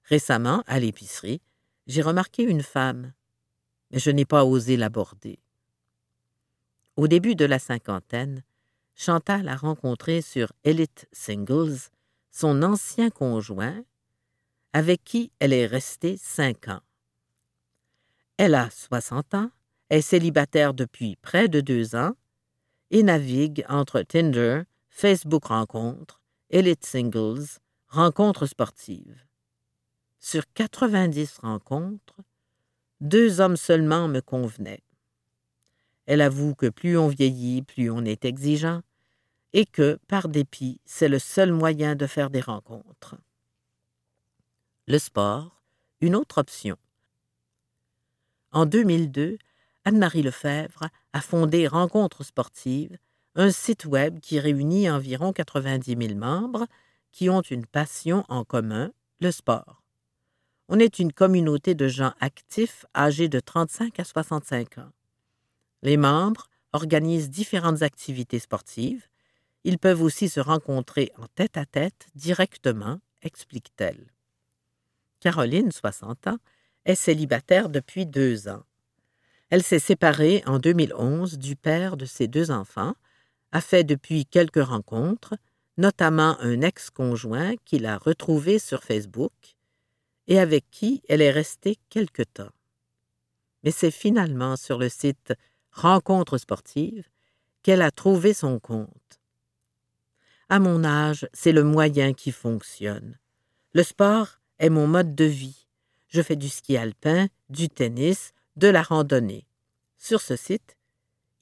Récemment, 0.04 0.62
à 0.66 0.78
l'épicerie, 0.78 1.40
j'ai 1.86 2.02
remarqué 2.02 2.42
une 2.42 2.62
femme, 2.62 3.12
mais 3.90 3.98
je 3.98 4.10
n'ai 4.10 4.26
pas 4.26 4.44
osé 4.44 4.76
l'aborder. 4.76 5.38
Au 6.96 7.08
début 7.08 7.34
de 7.34 7.44
la 7.44 7.58
cinquantaine, 7.58 8.42
Chantal 8.94 9.48
a 9.48 9.56
rencontré 9.56 10.22
sur 10.22 10.52
Elite 10.62 11.06
Singles 11.12 11.90
son 12.30 12.62
ancien 12.62 13.10
conjoint, 13.10 13.84
avec 14.72 15.04
qui 15.04 15.30
elle 15.38 15.52
est 15.52 15.66
restée 15.66 16.16
cinq 16.16 16.68
ans. 16.68 16.80
Elle 18.36 18.54
a 18.54 18.70
60 18.70 19.34
ans, 19.34 19.50
est 19.90 20.00
célibataire 20.00 20.74
depuis 20.74 21.16
près 21.16 21.48
de 21.48 21.60
deux 21.60 21.94
ans 21.94 22.14
et 22.90 23.02
navigue 23.02 23.64
entre 23.68 24.02
Tinder, 24.02 24.62
Facebook 24.88 25.46
Rencontres, 25.46 26.20
Elite 26.50 26.84
Singles, 26.84 27.58
Rencontres 27.88 28.46
sportives. 28.46 29.24
Sur 30.18 30.42
90 30.54 31.38
rencontres, 31.38 32.16
deux 33.00 33.40
hommes 33.40 33.56
seulement 33.56 34.08
me 34.08 34.20
convenaient. 34.20 34.82
Elle 36.06 36.20
avoue 36.20 36.54
que 36.54 36.68
plus 36.68 36.98
on 36.98 37.08
vieillit, 37.08 37.62
plus 37.62 37.90
on 37.90 38.04
est 38.04 38.24
exigeant, 38.24 38.82
et 39.52 39.66
que, 39.66 39.98
par 40.08 40.28
dépit, 40.28 40.80
c'est 40.84 41.08
le 41.08 41.18
seul 41.18 41.52
moyen 41.52 41.94
de 41.94 42.06
faire 42.06 42.30
des 42.30 42.40
rencontres. 42.40 43.16
Le 44.86 44.98
sport, 44.98 45.62
une 46.00 46.16
autre 46.16 46.38
option. 46.38 46.76
En 48.52 48.66
2002, 48.66 49.38
Anne-Marie 49.84 50.22
Lefebvre 50.22 50.88
a 51.12 51.20
fondé 51.20 51.66
Rencontres 51.66 52.24
sportives, 52.24 52.98
un 53.34 53.50
site 53.50 53.84
web 53.84 54.20
qui 54.20 54.38
réunit 54.38 54.90
environ 54.90 55.32
90 55.32 55.96
000 55.96 56.18
membres 56.18 56.66
qui 57.12 57.30
ont 57.30 57.42
une 57.42 57.66
passion 57.66 58.24
en 58.28 58.44
commun, 58.44 58.92
le 59.20 59.30
sport. 59.30 59.82
On 60.68 60.78
est 60.78 60.98
une 60.98 61.12
communauté 61.12 61.74
de 61.74 61.88
gens 61.88 62.12
actifs 62.20 62.86
âgés 62.94 63.28
de 63.28 63.40
35 63.40 64.00
à 64.00 64.04
65 64.04 64.78
ans. 64.78 64.90
Les 65.84 65.98
membres 65.98 66.48
organisent 66.72 67.28
différentes 67.28 67.82
activités 67.82 68.38
sportives. 68.38 69.06
Ils 69.64 69.78
peuvent 69.78 70.02
aussi 70.02 70.30
se 70.30 70.40
rencontrer 70.40 71.12
en 71.18 71.26
tête-à-tête 71.26 72.08
directement, 72.14 73.00
explique-t-elle. 73.22 74.10
Caroline, 75.20 75.70
60 75.70 76.26
ans, 76.26 76.38
est 76.86 76.94
célibataire 76.94 77.68
depuis 77.68 78.06
deux 78.06 78.48
ans. 78.48 78.64
Elle 79.50 79.62
s'est 79.62 79.78
séparée 79.78 80.42
en 80.46 80.58
2011 80.58 81.38
du 81.38 81.54
père 81.54 81.98
de 81.98 82.06
ses 82.06 82.28
deux 82.28 82.50
enfants, 82.50 82.94
a 83.52 83.60
fait 83.60 83.84
depuis 83.84 84.24
quelques 84.24 84.64
rencontres, 84.64 85.34
notamment 85.76 86.40
un 86.40 86.62
ex-conjoint 86.62 87.56
qu'il 87.66 87.84
a 87.84 87.98
retrouvé 87.98 88.58
sur 88.58 88.82
Facebook 88.82 89.32
et 90.28 90.38
avec 90.38 90.64
qui 90.70 91.02
elle 91.10 91.20
est 91.20 91.30
restée 91.30 91.76
quelque 91.90 92.22
temps. 92.22 92.52
Mais 93.62 93.70
c'est 93.70 93.90
finalement 93.90 94.56
sur 94.56 94.78
le 94.78 94.88
site 94.88 95.34
Rencontres 95.74 96.38
sportives 96.38 97.08
qu'elle 97.64 97.82
a 97.82 97.90
trouvé 97.90 98.32
son 98.32 98.60
compte. 98.60 99.20
À 100.48 100.60
mon 100.60 100.84
âge, 100.84 101.26
c'est 101.32 101.50
le 101.50 101.64
moyen 101.64 102.12
qui 102.14 102.30
fonctionne. 102.30 103.18
Le 103.72 103.82
sport 103.82 104.38
est 104.60 104.70
mon 104.70 104.86
mode 104.86 105.16
de 105.16 105.24
vie. 105.24 105.66
Je 106.08 106.22
fais 106.22 106.36
du 106.36 106.48
ski 106.48 106.76
alpin, 106.76 107.26
du 107.48 107.68
tennis, 107.68 108.34
de 108.54 108.68
la 108.68 108.82
randonnée. 108.82 109.48
Sur 109.98 110.20
ce 110.20 110.36
site, 110.36 110.76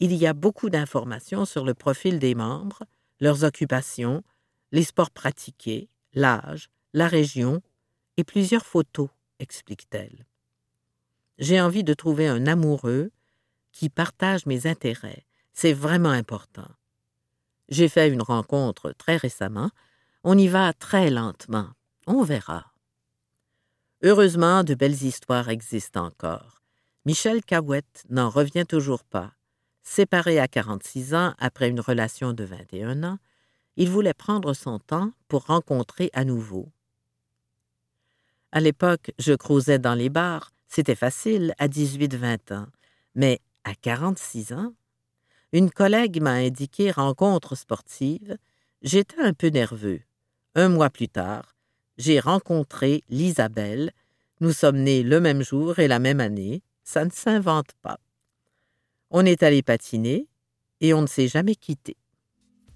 il 0.00 0.14
y 0.14 0.26
a 0.26 0.32
beaucoup 0.32 0.70
d'informations 0.70 1.44
sur 1.44 1.66
le 1.66 1.74
profil 1.74 2.18
des 2.18 2.34
membres, 2.34 2.84
leurs 3.20 3.44
occupations, 3.44 4.24
les 4.72 4.82
sports 4.82 5.10
pratiqués, 5.10 5.90
l'âge, 6.14 6.70
la 6.94 7.06
région 7.06 7.60
et 8.16 8.24
plusieurs 8.24 8.64
photos, 8.64 9.10
explique-t-elle. 9.40 10.24
J'ai 11.38 11.60
envie 11.60 11.84
de 11.84 11.92
trouver 11.92 12.28
un 12.28 12.46
amoureux 12.46 13.10
qui 13.72 13.88
partage 13.88 14.46
mes 14.46 14.66
intérêts. 14.66 15.26
C'est 15.52 15.72
vraiment 15.72 16.10
important. 16.10 16.68
J'ai 17.68 17.88
fait 17.88 18.08
une 18.08 18.22
rencontre 18.22 18.92
très 18.92 19.16
récemment. 19.16 19.70
On 20.24 20.36
y 20.36 20.48
va 20.48 20.72
très 20.72 21.10
lentement. 21.10 21.70
On 22.06 22.22
verra. 22.22 22.72
Heureusement, 24.02 24.64
de 24.64 24.74
belles 24.74 25.02
histoires 25.02 25.48
existent 25.48 26.04
encore. 26.04 26.62
Michel 27.04 27.44
Cahouette 27.44 28.04
n'en 28.10 28.30
revient 28.30 28.66
toujours 28.66 29.04
pas. 29.04 29.32
Séparé 29.82 30.38
à 30.38 30.48
46 30.48 31.14
ans 31.14 31.34
après 31.38 31.68
une 31.68 31.80
relation 31.80 32.32
de 32.32 32.44
21 32.44 33.02
ans, 33.04 33.18
il 33.76 33.88
voulait 33.88 34.14
prendre 34.14 34.54
son 34.54 34.78
temps 34.78 35.12
pour 35.28 35.46
rencontrer 35.46 36.10
à 36.12 36.24
nouveau. 36.24 36.68
À 38.52 38.60
l'époque, 38.60 39.12
je 39.18 39.32
crousais 39.32 39.78
dans 39.78 39.94
les 39.94 40.10
bars, 40.10 40.52
c'était 40.68 40.94
facile 40.94 41.54
à 41.58 41.68
18-20 41.68 42.54
ans, 42.54 42.66
mais 43.14 43.40
à 43.64 43.74
46 43.74 44.52
ans, 44.52 44.74
une 45.52 45.70
collègue 45.70 46.20
m'a 46.20 46.32
indiqué 46.32 46.90
rencontre 46.90 47.54
sportive, 47.54 48.38
j'étais 48.82 49.20
un 49.20 49.34
peu 49.34 49.48
nerveux. 49.48 50.00
Un 50.54 50.68
mois 50.68 50.90
plus 50.90 51.08
tard, 51.08 51.54
j'ai 51.98 52.20
rencontré 52.20 53.04
l'Isabelle. 53.08 53.92
Nous 54.40 54.52
sommes 54.52 54.78
nés 54.78 55.02
le 55.02 55.20
même 55.20 55.42
jour 55.42 55.78
et 55.78 55.88
la 55.88 55.98
même 55.98 56.20
année. 56.20 56.62
Ça 56.84 57.04
ne 57.04 57.10
s'invente 57.10 57.72
pas. 57.82 57.98
On 59.10 59.24
est 59.24 59.42
allé 59.42 59.62
patiner 59.62 60.26
et 60.80 60.94
on 60.94 61.02
ne 61.02 61.06
s'est 61.06 61.28
jamais 61.28 61.54
quitté. 61.54 61.96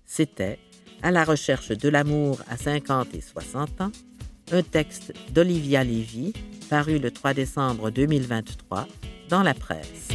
C'était 0.05 0.59
À 1.03 1.11
la 1.11 1.25
recherche 1.25 1.69
de 1.69 1.89
l'amour 1.89 2.41
à 2.49 2.57
50 2.57 3.15
et 3.15 3.21
60 3.21 3.81
ans, 3.81 3.93
un 4.53 4.63
texte 4.63 5.13
d'Olivia 5.31 5.83
Lévy 5.83 6.33
paru 6.71 6.99
le 6.99 7.11
3 7.11 7.35
décembre 7.35 7.91
2023 7.91 8.87
dans 9.29 9.43
la 9.43 9.55
presse. 9.55 10.09